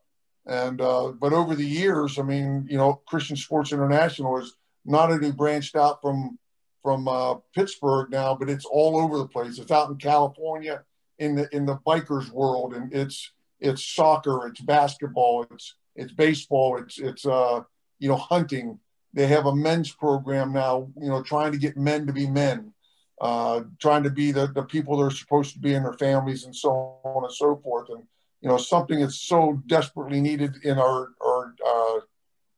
[0.46, 5.10] And uh, but over the years, I mean, you know, Christian Sports International is not
[5.10, 6.38] only branched out from
[6.82, 9.58] from uh, Pittsburgh now, but it's all over the place.
[9.58, 10.82] It's out in California,
[11.18, 13.30] in the in the bikers world, and it's
[13.60, 17.60] it's soccer, it's basketball, it's it's baseball, it's it's uh,
[17.98, 18.78] you know, hunting.
[19.14, 22.72] They have a men's program now, you know, trying to get men to be men,
[23.20, 26.56] uh, trying to be the, the people they're supposed to be in their families and
[26.56, 26.70] so
[27.04, 27.88] on and so forth.
[27.90, 28.04] And,
[28.40, 32.00] you know, something that's so desperately needed in our, our, uh,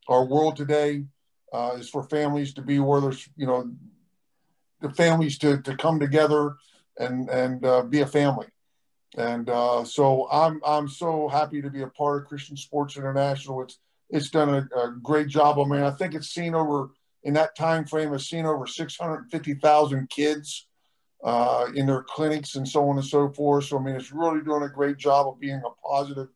[0.09, 1.05] our world today
[1.53, 3.71] uh, is for families to be where there's, you know,
[4.81, 6.55] the families to, to come together
[6.99, 8.47] and, and uh, be a family.
[9.17, 13.63] And uh, so I'm, I'm so happy to be a part of Christian Sports International.
[13.63, 13.79] It's,
[14.11, 15.59] it's done a, a, great job.
[15.59, 16.91] I mean, I think it's seen over
[17.23, 18.13] in that time frame.
[18.13, 20.67] It's seen over 650,000 kids
[21.23, 23.65] uh, in their clinics and so on and so forth.
[23.65, 26.29] So I mean, it's really doing a great job of being a positive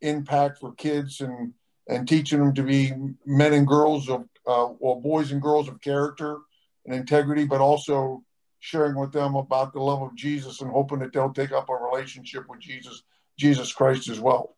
[0.00, 1.52] impact for kids and
[1.88, 2.92] and teaching them to be
[3.24, 6.38] men and girls of uh, well, boys and girls of character
[6.84, 8.24] and integrity, but also
[8.58, 11.74] sharing with them about the love of Jesus and hoping that they'll take up a
[11.74, 13.02] relationship with Jesus,
[13.38, 14.56] Jesus Christ as well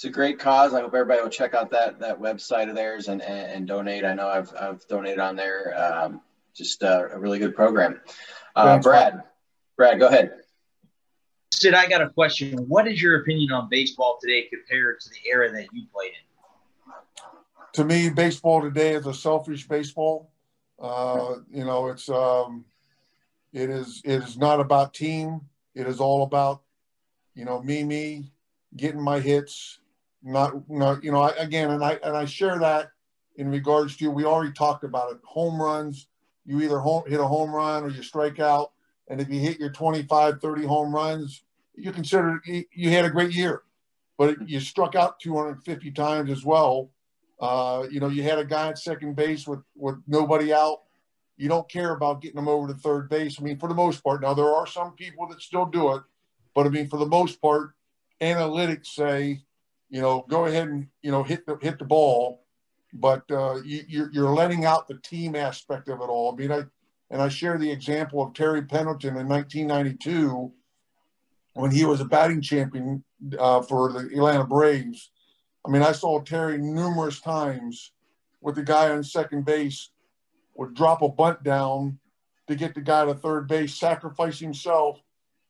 [0.00, 0.72] it's a great cause.
[0.72, 4.02] I hope everybody will check out that that website of theirs and and, and donate.
[4.02, 5.74] I know I've I've donated on there.
[5.78, 6.22] Um,
[6.54, 8.00] just uh, a really good program.
[8.56, 9.24] Uh, Brad,
[9.76, 10.32] Brad, go ahead.
[11.52, 12.56] Sid, I got a question.
[12.66, 16.92] What is your opinion on baseball today compared to the era that you played in?
[17.74, 20.30] To me, baseball today is a selfish baseball.
[20.80, 22.64] Uh, you know, it's um,
[23.52, 25.42] It is it is not about team.
[25.74, 26.62] It is all about,
[27.34, 28.32] you know, me, me,
[28.74, 29.79] getting my hits.
[30.22, 32.90] Not not you know, I, again, and I and I share that
[33.36, 35.18] in regards to we already talked about it.
[35.24, 36.08] Home runs,
[36.44, 38.72] you either home, hit a home run or you strike out.
[39.08, 41.42] And if you hit your 25, 30 home runs,
[41.74, 43.62] you consider you had a great year.
[44.18, 46.90] But you struck out 250 times as well.
[47.40, 50.82] Uh, you know, you had a guy at second base with, with nobody out.
[51.38, 53.36] You don't care about getting them over to third base.
[53.40, 54.20] I mean, for the most part.
[54.20, 56.02] Now, there are some people that still do it.
[56.54, 57.70] But I mean, for the most part,
[58.20, 59.40] analytics say,
[59.90, 62.40] you know, go ahead and, you know, hit the, hit the ball
[62.92, 66.32] but uh, you, you're, you're letting out the team aspect of it all.
[66.32, 66.62] I mean, I
[67.10, 70.52] and I share the example of Terry Pendleton in 1992
[71.54, 73.02] when he was a batting champion
[73.38, 75.10] uh, for the Atlanta Braves.
[75.66, 77.92] I mean, I saw Terry numerous times
[78.40, 79.90] with the guy on second base
[80.54, 81.98] would drop a bunt down
[82.46, 85.00] to get the guy to third base, sacrifice himself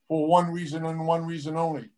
[0.09, 1.91] for one reason and one reason only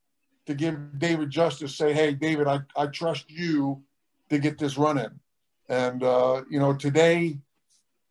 [0.46, 3.82] to give David Justice, say, hey, David, I, I trust you
[4.30, 5.20] to get this run in.
[5.68, 7.38] And uh, you know, today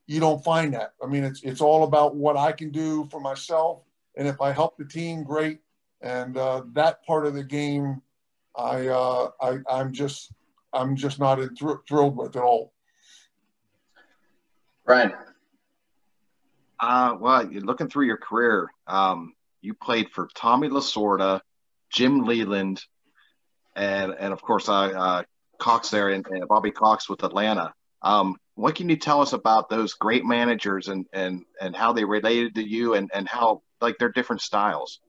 [0.07, 0.93] you don't find that.
[1.03, 3.81] I mean, it's it's all about what I can do for myself,
[4.15, 5.59] and if I help the team, great.
[6.01, 8.01] And uh, that part of the game,
[8.57, 10.31] I, uh, I I'm just
[10.73, 12.73] I'm just not thr- thrilled with at all.
[14.85, 15.13] Brian.
[16.79, 21.41] Uh, well, looking through your career, um, you played for Tommy Lasorda,
[21.91, 22.83] Jim Leyland,
[23.75, 25.23] and and of course I uh,
[25.59, 27.73] Cox there and, and Bobby Cox with Atlanta.
[28.01, 32.03] Um, what can you tell us about those great managers and and and how they
[32.03, 34.99] related to you and and how like their different styles?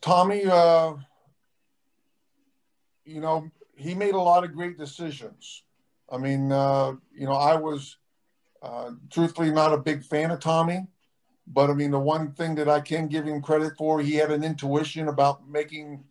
[0.00, 0.94] Tommy, uh,
[3.04, 5.62] you know, he made a lot of great decisions.
[6.10, 7.96] I mean, uh, you know, I was
[8.62, 10.86] uh, truthfully not a big fan of Tommy,
[11.52, 14.30] but I mean, the one thing that I can give him credit for, he had
[14.30, 16.04] an intuition about making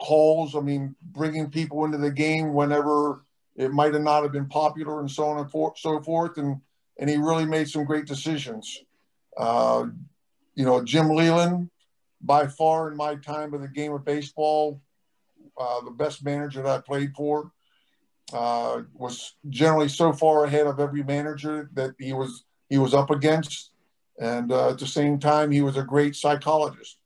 [0.00, 0.56] calls.
[0.56, 3.24] I mean, bringing people into the game whenever
[3.56, 6.38] it might have not have been popular and so on and for, so forth.
[6.38, 6.60] And,
[6.98, 8.82] and he really made some great decisions.
[9.36, 9.86] Uh,
[10.54, 11.70] you know, Jim Leyland,
[12.20, 14.80] by far in my time of the game of baseball,
[15.58, 17.52] uh, the best manager that I played for,
[18.32, 23.10] uh, was generally so far ahead of every manager that he was he was up
[23.10, 23.69] against,
[24.20, 27.00] and uh, at the same time he was a great psychologist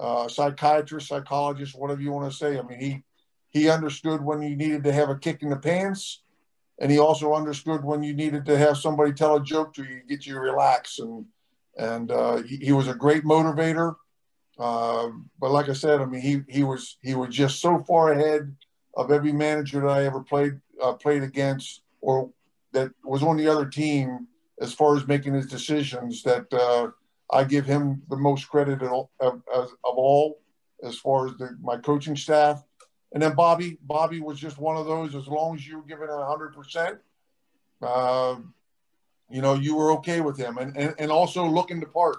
[0.00, 2.58] uh, psychiatrist, psychologist, whatever you want to say.
[2.58, 3.02] I mean, he
[3.50, 6.22] he understood when you needed to have a kick in the pants,
[6.78, 10.00] and he also understood when you needed to have somebody tell a joke to you,
[10.08, 11.00] get you relaxed.
[11.00, 11.26] And
[11.76, 13.94] and uh, he, he, was a great motivator.
[14.58, 18.12] Uh, but like I said, I mean, he he was he was just so far
[18.12, 18.56] ahead
[18.96, 22.30] of every manager that I ever played uh, played against or
[22.72, 24.28] that was on the other team
[24.60, 26.90] as far as making his decisions that uh,
[27.32, 30.40] I give him the most credit of, of, of all
[30.82, 32.62] as far as the, my coaching staff.
[33.12, 35.14] And then Bobby, Bobby was just one of those.
[35.14, 36.98] As long as you were giving it hundred percent,
[37.82, 38.36] uh,
[39.30, 42.18] you know, you were okay with him, and and, and also looking the part.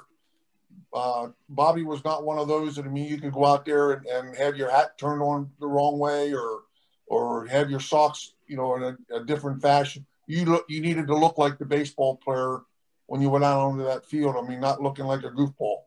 [0.93, 3.91] Uh, Bobby was not one of those that I mean you could go out there
[3.91, 6.63] and, and have your hat turned on the wrong way or
[7.07, 10.05] or have your socks, you know, in a, a different fashion.
[10.27, 12.61] You look, you needed to look like the baseball player
[13.07, 14.35] when you went out onto that field.
[14.37, 15.79] I mean, not looking like a goofball.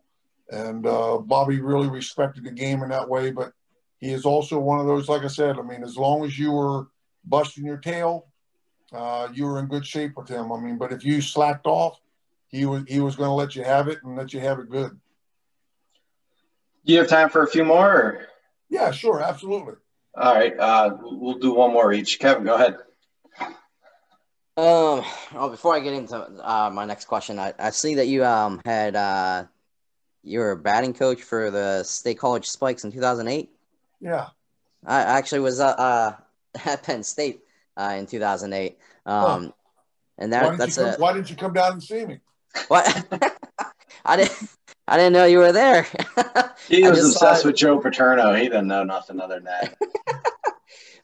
[0.51, 3.31] And uh, Bobby really respected the game in that way.
[3.31, 3.53] But
[4.01, 6.53] he is also one of those, like I said, I mean, as long as you
[6.53, 6.89] were
[7.25, 8.27] busting your tail,
[8.93, 10.53] uh, you were in good shape with him.
[10.53, 12.01] I mean, but if you slacked off,
[12.49, 14.71] he was he was going to let you have it and let you have it
[14.71, 14.91] good.
[16.85, 17.91] Do you have time for a few more?
[17.91, 18.27] Or?
[18.69, 19.75] Yeah, sure, absolutely.
[20.17, 22.21] All right, uh, we'll do one more each.
[22.21, 22.77] Kevin, go ahead.
[24.57, 25.05] Um.
[25.35, 28.61] Well, before I get into uh, my next question, I, I see that you um
[28.65, 29.45] had uh
[30.23, 33.51] you were a batting coach for the State College Spikes in 2008.
[34.01, 34.29] Yeah.
[34.87, 36.13] I actually was uh, uh
[36.65, 37.41] at Penn State
[37.77, 38.79] uh, in 2008.
[39.07, 39.53] Um, huh.
[40.19, 42.21] and that why that's come, a why didn't you come down and see me?
[42.69, 42.87] What?
[44.05, 44.49] I didn't.
[44.87, 45.87] I didn't know you were there.
[46.69, 48.35] he was obsessed with Joe Paterno.
[48.35, 49.77] He didn't know nothing other than that.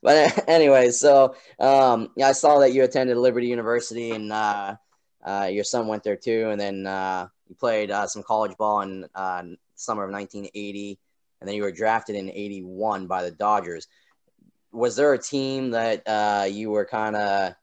[0.03, 4.77] But anyway, so um, yeah, I saw that you attended Liberty University and uh,
[5.25, 8.81] uh, your son went there too, and then uh, you played uh, some college ball
[8.81, 9.43] in uh,
[9.75, 10.99] summer of 1980,
[11.41, 13.87] and then you were drafted in '81 by the Dodgers.
[14.73, 17.55] Was there a team that uh, you were kind of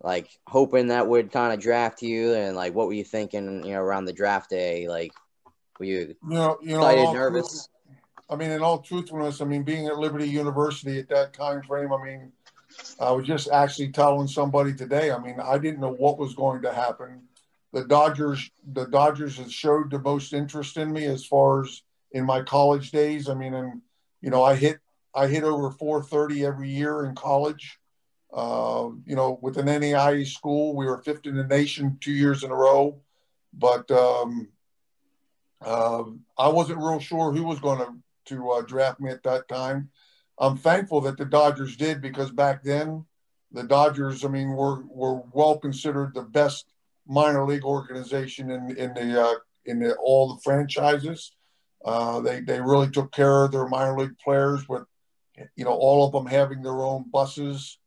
[0.00, 3.74] like hoping that would kind of draft you, and like what were you thinking, you
[3.74, 4.88] know, around the draft day?
[4.88, 5.12] Like,
[5.78, 7.68] were you, you know, you excited, know, nervous?
[8.30, 11.92] I mean, in all truthfulness, I mean, being at Liberty University at that time frame,
[11.92, 12.32] I mean,
[13.00, 15.10] I was just actually telling somebody today.
[15.10, 17.22] I mean, I didn't know what was going to happen.
[17.72, 22.24] the Dodgers the Dodgers has showed the most interest in me as far as in
[22.24, 23.28] my college days.
[23.28, 23.82] I mean, and
[24.20, 24.78] you know, I hit
[25.14, 27.78] I hit over 430 every year in college.
[28.32, 32.42] Uh, you know, with an NAIA school, we were fifth in the nation two years
[32.42, 33.00] in a row.
[33.52, 34.48] But um,
[35.60, 36.04] uh,
[36.36, 37.94] I wasn't real sure who was going to
[38.26, 39.90] to uh, draft me at that time.
[40.38, 43.04] I'm thankful that the Dodgers did because back then,
[43.52, 46.66] the Dodgers, I mean, were were well considered the best
[47.06, 49.34] minor league organization in in the uh,
[49.66, 51.32] in the, all the franchises.
[51.84, 54.82] Uh, they they really took care of their minor league players with,
[55.54, 57.78] you know, all of them having their own buses,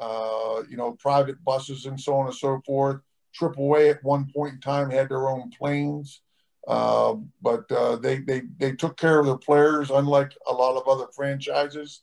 [0.00, 3.00] uh, you know, private buses and so on and so forth.
[3.34, 6.22] Triple A at one point in time had their own planes,
[6.68, 10.86] uh, but uh, they they they took care of their players, unlike a lot of
[10.86, 12.02] other franchises.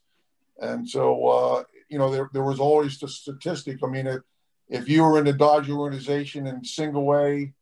[0.60, 3.78] And so, uh, you know, there there was always the statistic.
[3.82, 4.22] I mean, it,
[4.68, 7.52] if you were in the Dodger organization in single A,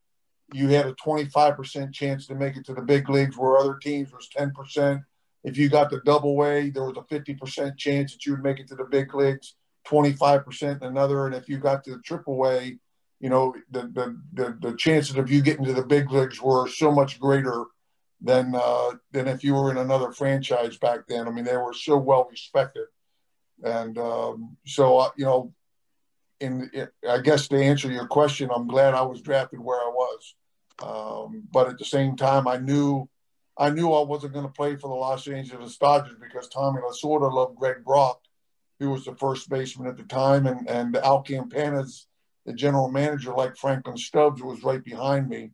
[0.52, 4.12] you had a 25% chance to make it to the big leagues, where other teams
[4.12, 5.04] was 10%.
[5.44, 8.58] If you got the double A, there was a 50% chance that you would make
[8.58, 9.54] it to the big leagues,
[9.86, 11.26] 25% another.
[11.26, 12.78] And if you got to the triple A,
[13.20, 16.68] you know, the, the, the, the, chances of you getting to the big leagues were
[16.68, 17.64] so much greater
[18.20, 21.26] than, uh, than if you were in another franchise back then.
[21.26, 22.86] I mean, they were so well respected.
[23.64, 25.52] And um, so, uh, you know,
[26.40, 26.70] in,
[27.08, 30.34] I guess to answer your question, I'm glad I was drafted where I was.
[30.80, 33.08] Um, but at the same time, I knew
[33.60, 37.32] I knew I wasn't going to play for the Los Angeles Dodgers because Tommy Lasorda
[37.32, 38.20] loved Greg Brock,
[38.78, 42.04] who was the first baseman at the time, and and Al Campanis
[42.48, 45.50] the general manager, like Franklin Stubbs, was right behind me,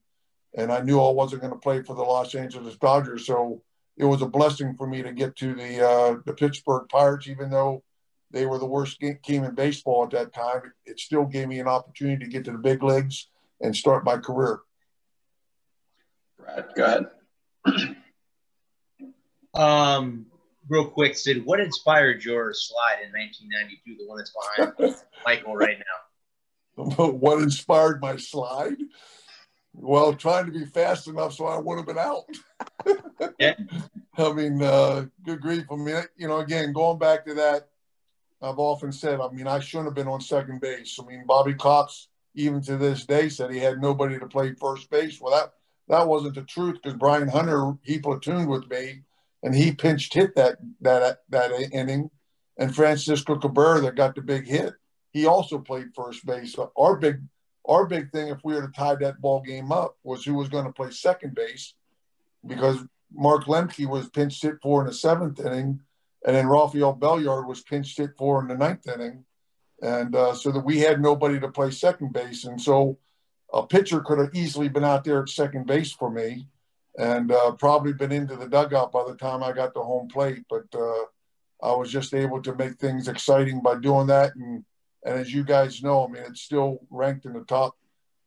[0.57, 3.63] and I knew I wasn't going to play for the Los Angeles Dodgers, so
[3.97, 7.51] it was a blessing for me to get to the uh, the Pittsburgh Pirates, even
[7.51, 7.83] though
[8.31, 10.73] they were the worst team in baseball at that time.
[10.87, 13.27] It still gave me an opportunity to get to the big leagues
[13.61, 14.61] and start my career.
[16.39, 17.07] Brad, go
[17.67, 17.97] ahead.
[19.55, 20.27] um,
[20.69, 24.33] real quick, Sid, what inspired your slide in 1992, the one that's
[24.79, 26.14] behind Michael right now?
[26.77, 28.77] What inspired my slide?
[29.73, 33.35] Well, trying to be fast enough so I wouldn't have been out.
[33.39, 33.55] yeah.
[34.17, 35.65] I mean, uh, good grief.
[35.71, 37.69] I mean, you know, again, going back to that
[38.45, 40.99] I've often said, I mean, I shouldn't have been on second base.
[41.01, 44.91] I mean, Bobby Cox, even to this day, said he had nobody to play first
[44.91, 45.21] base.
[45.21, 45.55] Well, that
[45.89, 49.03] that wasn't the truth because Brian Hunter he platooned with me,
[49.43, 52.11] and he pinched hit that that that inning,
[52.59, 54.75] and Francisco Cabrera that got the big hit.
[55.15, 56.55] He also played first base.
[56.77, 57.23] Our big
[57.67, 60.51] our big thing, if we were to tie that ball game up, was who was
[60.51, 61.73] going to play second base,
[62.47, 65.81] because Mark Lemke was pinch hit for in the seventh inning
[66.25, 69.25] and then Rafael Belliard was pinched hit for in the ninth inning,
[69.83, 72.99] and uh, so that we had nobody to play second base, and so
[73.53, 76.49] a pitcher could have easily been out there at second base for me,
[76.99, 80.45] and uh, probably been into the dugout by the time I got to home plate.
[80.49, 81.05] But uh,
[81.63, 84.65] I was just able to make things exciting by doing that, and
[85.05, 87.77] and as you guys know, I mean, it's still ranked in the top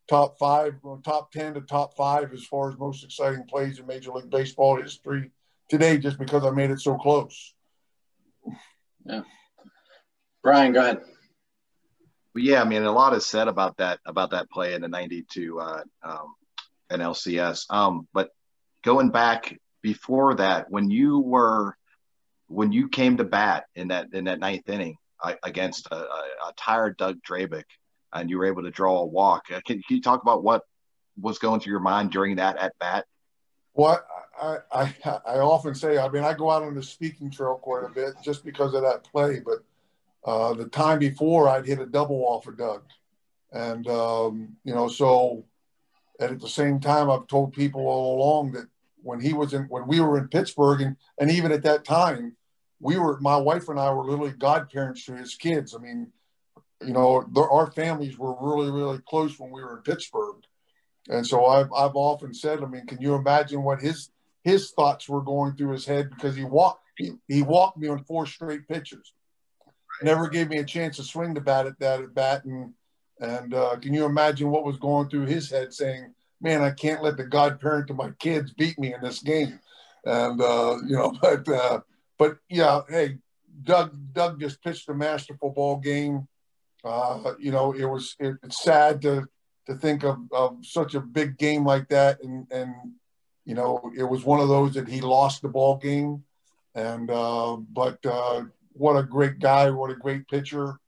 [0.08, 0.74] top five,
[1.04, 4.80] top ten to top five as far as most exciting plays in Major League Baseball
[4.80, 5.30] history
[5.68, 7.54] today, just because I made it so close.
[9.04, 9.22] Yeah.
[10.42, 10.98] Brian, go ahead.
[12.34, 14.88] Well, yeah, I mean, a lot is said about that about that play in the
[14.88, 16.34] '92 uh, um,
[16.90, 17.66] NLCS.
[17.70, 18.30] Um, but
[18.84, 21.76] going back before that, when you were
[22.46, 24.96] when you came to bat in that in that ninth inning
[25.42, 27.64] against a, a, tired Doug Drabek,
[28.12, 30.62] and you were able to draw a walk, uh, can, can you talk about what
[31.20, 33.04] was going through your mind during that at bat?
[33.74, 34.04] Well,
[34.40, 37.84] I, I, I often say, I mean, I go out on the speaking trail quite
[37.84, 39.40] a bit just because of that play.
[39.40, 39.58] But
[40.24, 42.82] uh, the time before, I'd hit a double off of Doug,
[43.52, 45.44] and um, you know, so
[46.20, 48.66] and at the same time, I've told people all along that
[49.02, 52.36] when he was in, when we were in Pittsburgh, and and even at that time,
[52.80, 55.74] we were, my wife and I were literally godparents to his kids.
[55.74, 56.12] I mean,
[56.84, 60.36] you know, our families were really, really close when we were in Pittsburgh.
[61.08, 64.10] And so I've, I've often said, I mean, can you imagine what his
[64.44, 68.04] his thoughts were going through his head because he walked he, he walked me on
[68.04, 69.12] four straight pitches.
[70.02, 72.72] Never gave me a chance to swing the bat at that at bat and
[73.20, 77.02] and uh, can you imagine what was going through his head saying, "Man, I can't
[77.02, 79.58] let the godparent of my kids beat me in this game,"
[80.04, 81.80] and uh, you know, but uh,
[82.18, 83.18] but yeah, hey,
[83.62, 86.28] Doug Doug just pitched a masterful ball game.
[86.84, 89.26] Uh, you know, it was it, it's sad to
[89.66, 92.74] to think of, of such a big game like that and and
[93.48, 96.22] you know, it was one of those that he lost the ball game,
[96.74, 98.42] and uh, but uh,
[98.74, 100.78] what a great guy, what a great pitcher,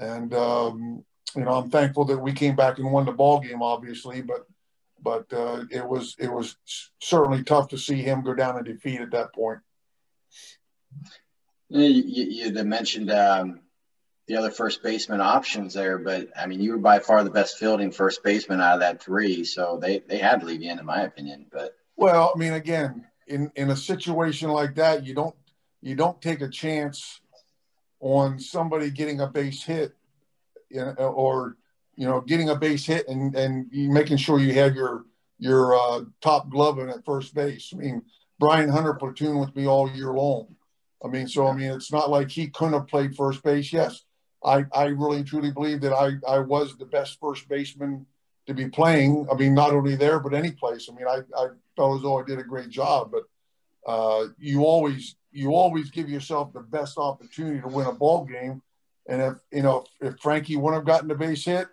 [0.00, 1.04] and um,
[1.36, 4.20] you know, I'm thankful that we came back and won the ball game, obviously.
[4.20, 4.46] But
[5.00, 6.56] but uh, it was it was
[6.98, 9.60] certainly tough to see him go down and defeat at that point.
[11.68, 13.60] You, you, mentioned um,
[14.26, 17.58] the other first baseman options there, but I mean, you were by far the best
[17.58, 20.78] fielding first baseman out of that three, so they they had to leave you in,
[20.78, 21.46] in my opinion.
[21.52, 25.34] But well, I mean, again, in in a situation like that, you don't
[25.82, 27.20] you don't take a chance
[28.00, 29.94] on somebody getting a base hit,
[30.96, 31.56] or
[31.96, 35.04] you know, getting a base hit and and making sure you have your
[35.38, 37.70] your uh, top glove in at first base.
[37.72, 38.02] I mean,
[38.38, 40.54] Brian Hunter platooned with me all year long.
[41.04, 43.72] I mean, so I mean, it's not like he couldn't have played first base.
[43.72, 44.04] Yes,
[44.44, 48.06] I I really truly believe that I I was the best first baseman
[48.46, 49.26] to be playing.
[49.30, 50.88] I mean, not only there but any place.
[50.90, 53.24] I mean, I I felt as though I did a great job, but
[53.86, 58.62] uh, you always you always give yourself the best opportunity to win a ball game.
[59.08, 61.68] And if you know if, if Frankie wouldn't have gotten the base hit,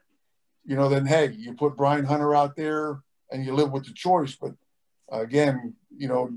[0.66, 3.02] you know, then hey, you put Brian Hunter out there
[3.32, 4.36] and you live with the choice.
[4.36, 4.54] But
[5.10, 6.32] again, you know,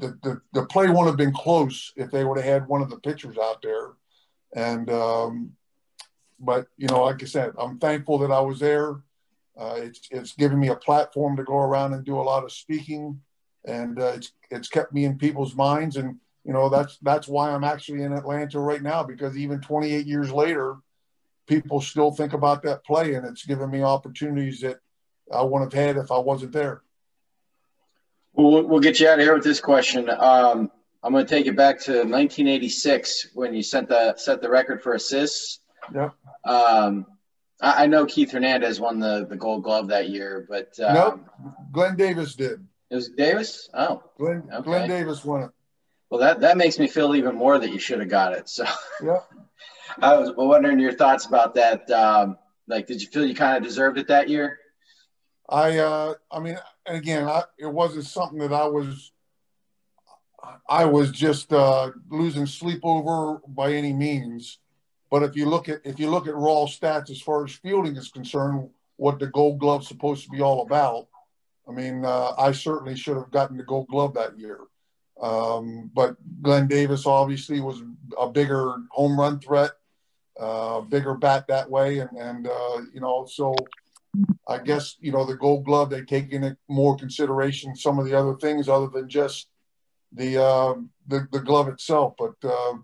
[0.00, 2.90] the, the, the play wouldn't have been close if they would have had one of
[2.90, 3.92] the pitchers out there.
[4.54, 5.52] And, um,
[6.38, 9.02] but, you know, like I said, I'm thankful that I was there.
[9.58, 12.52] Uh, it's, it's given me a platform to go around and do a lot of
[12.52, 13.20] speaking
[13.64, 15.96] and uh, it's, it's kept me in people's minds.
[15.96, 20.06] And, you know, that's, that's why I'm actually in Atlanta right now, because even 28
[20.06, 20.76] years later,
[21.46, 24.78] people still think about that play, and it's given me opportunities that
[25.32, 26.82] I wouldn't have had if I wasn't there.
[28.34, 30.08] Well, we'll get you out of here with this question.
[30.08, 30.70] Um,
[31.02, 34.82] I'm going to take it back to 1986 when you set the set the record
[34.82, 35.60] for assists.
[35.94, 36.10] Yeah.
[36.44, 37.06] Um,
[37.60, 41.20] I, I, know Keith Hernandez won the, the Gold Glove that year, but um, nope,
[41.72, 42.64] Glenn Davis did.
[42.90, 43.68] It was Davis.
[43.72, 44.62] Oh, Glenn, okay.
[44.62, 45.50] Glenn Davis won it.
[46.10, 48.48] Well, that that makes me feel even more that you should have got it.
[48.48, 48.64] So.
[49.02, 49.20] Yeah.
[49.98, 51.90] I was wondering your thoughts about that.
[51.90, 54.58] Um, like, did you feel you kind of deserved it that year?
[55.50, 59.12] I, uh, I mean, again, I, it wasn't something that I was,
[60.68, 64.58] I was just uh, losing sleep over by any means.
[65.10, 67.96] But if you look at if you look at raw stats as far as fielding
[67.96, 71.08] is concerned, what the Gold Glove's supposed to be all about,
[71.68, 74.60] I mean, uh, I certainly should have gotten the Gold Glove that year.
[75.20, 77.82] Um, but Glenn Davis obviously was
[78.18, 79.72] a bigger home run threat
[80.40, 83.54] uh, bigger bat that way, and and uh, you know, so
[84.48, 88.14] I guess you know the Gold Glove they take into more consideration some of the
[88.14, 89.48] other things other than just
[90.12, 90.74] the uh,
[91.06, 92.14] the, the glove itself.
[92.18, 92.74] But uh,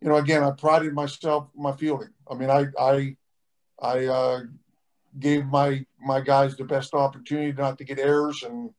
[0.00, 2.10] you know, again, I prided myself my fielding.
[2.30, 3.16] I mean, I I
[3.80, 4.40] I uh,
[5.18, 8.70] gave my my guys the best opportunity not to get errors and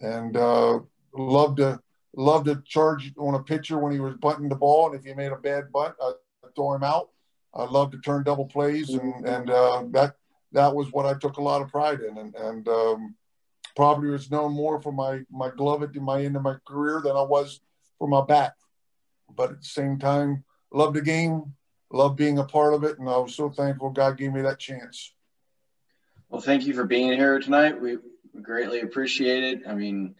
[0.00, 0.80] and uh,
[1.14, 1.80] love to
[2.16, 5.14] love to charge on a pitcher when he was bunting the ball, and if he
[5.14, 6.14] made a bad bunt, I'd
[6.54, 7.10] throw him out.
[7.54, 10.16] I love to turn double plays, and and uh, that
[10.52, 13.14] that was what I took a lot of pride in, and and um,
[13.76, 17.16] probably was known more for my my glove at my end of my career than
[17.16, 17.60] I was
[17.98, 18.54] for my bat.
[19.34, 21.54] But at the same time, love the game,
[21.90, 24.58] love being a part of it, and I was so thankful God gave me that
[24.58, 25.12] chance.
[26.28, 27.80] Well, thank you for being here tonight.
[27.80, 27.98] We
[28.40, 29.62] greatly appreciate it.
[29.66, 30.14] I mean,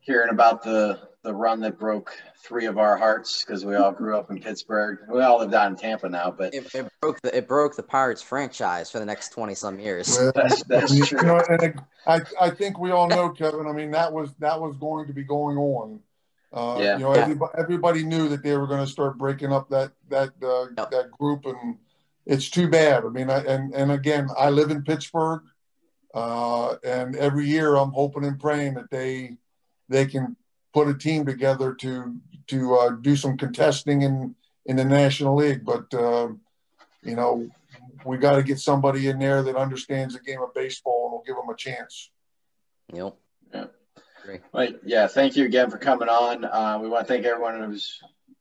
[0.00, 4.16] hearing about the the run that broke three of our hearts because we all grew
[4.16, 4.98] up in Pittsburgh.
[5.08, 7.82] We all live down in Tampa now, but it, it broke the it broke the
[7.82, 10.18] Pirates franchise for the next twenty some years.
[10.34, 11.20] that's, that's true.
[11.20, 13.66] You know, and I I think we all know, Kevin.
[13.66, 16.00] I mean, that was that was going to be going on.
[16.52, 16.94] Uh, yeah.
[16.94, 17.22] You know, yeah.
[17.22, 20.90] everybody, everybody knew that they were going to start breaking up that that uh, yep.
[20.90, 21.78] that group, and
[22.26, 23.04] it's too bad.
[23.04, 25.42] I mean, I, and and again, I live in Pittsburgh,
[26.14, 29.36] uh, and every year I'm hoping and praying that they
[29.88, 30.36] they can
[30.72, 32.16] put a team together to
[32.48, 34.34] to uh, do some contesting in
[34.66, 35.64] in the National League.
[35.64, 36.28] But uh,
[37.02, 37.48] you know,
[38.04, 41.24] we got to get somebody in there that understands the game of baseball and will
[41.26, 42.10] give them a chance.
[42.92, 43.16] Yep.
[43.54, 43.64] Yeah.
[44.52, 44.76] Great.
[44.84, 45.08] yeah.
[45.08, 46.44] Thank you again for coming on.
[46.44, 48.00] Uh, we want to thank everyone who's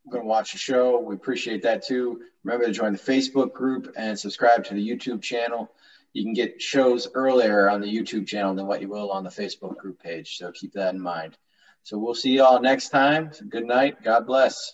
[0.09, 0.99] going to watch the show.
[0.99, 2.21] We appreciate that too.
[2.43, 5.71] Remember to join the Facebook group and subscribe to the YouTube channel.
[6.13, 9.29] You can get shows earlier on the YouTube channel than what you will on the
[9.29, 10.37] Facebook group page.
[10.37, 11.37] So keep that in mind.
[11.83, 13.31] So we'll see you all next time.
[13.49, 14.03] Good night.
[14.03, 14.73] God bless.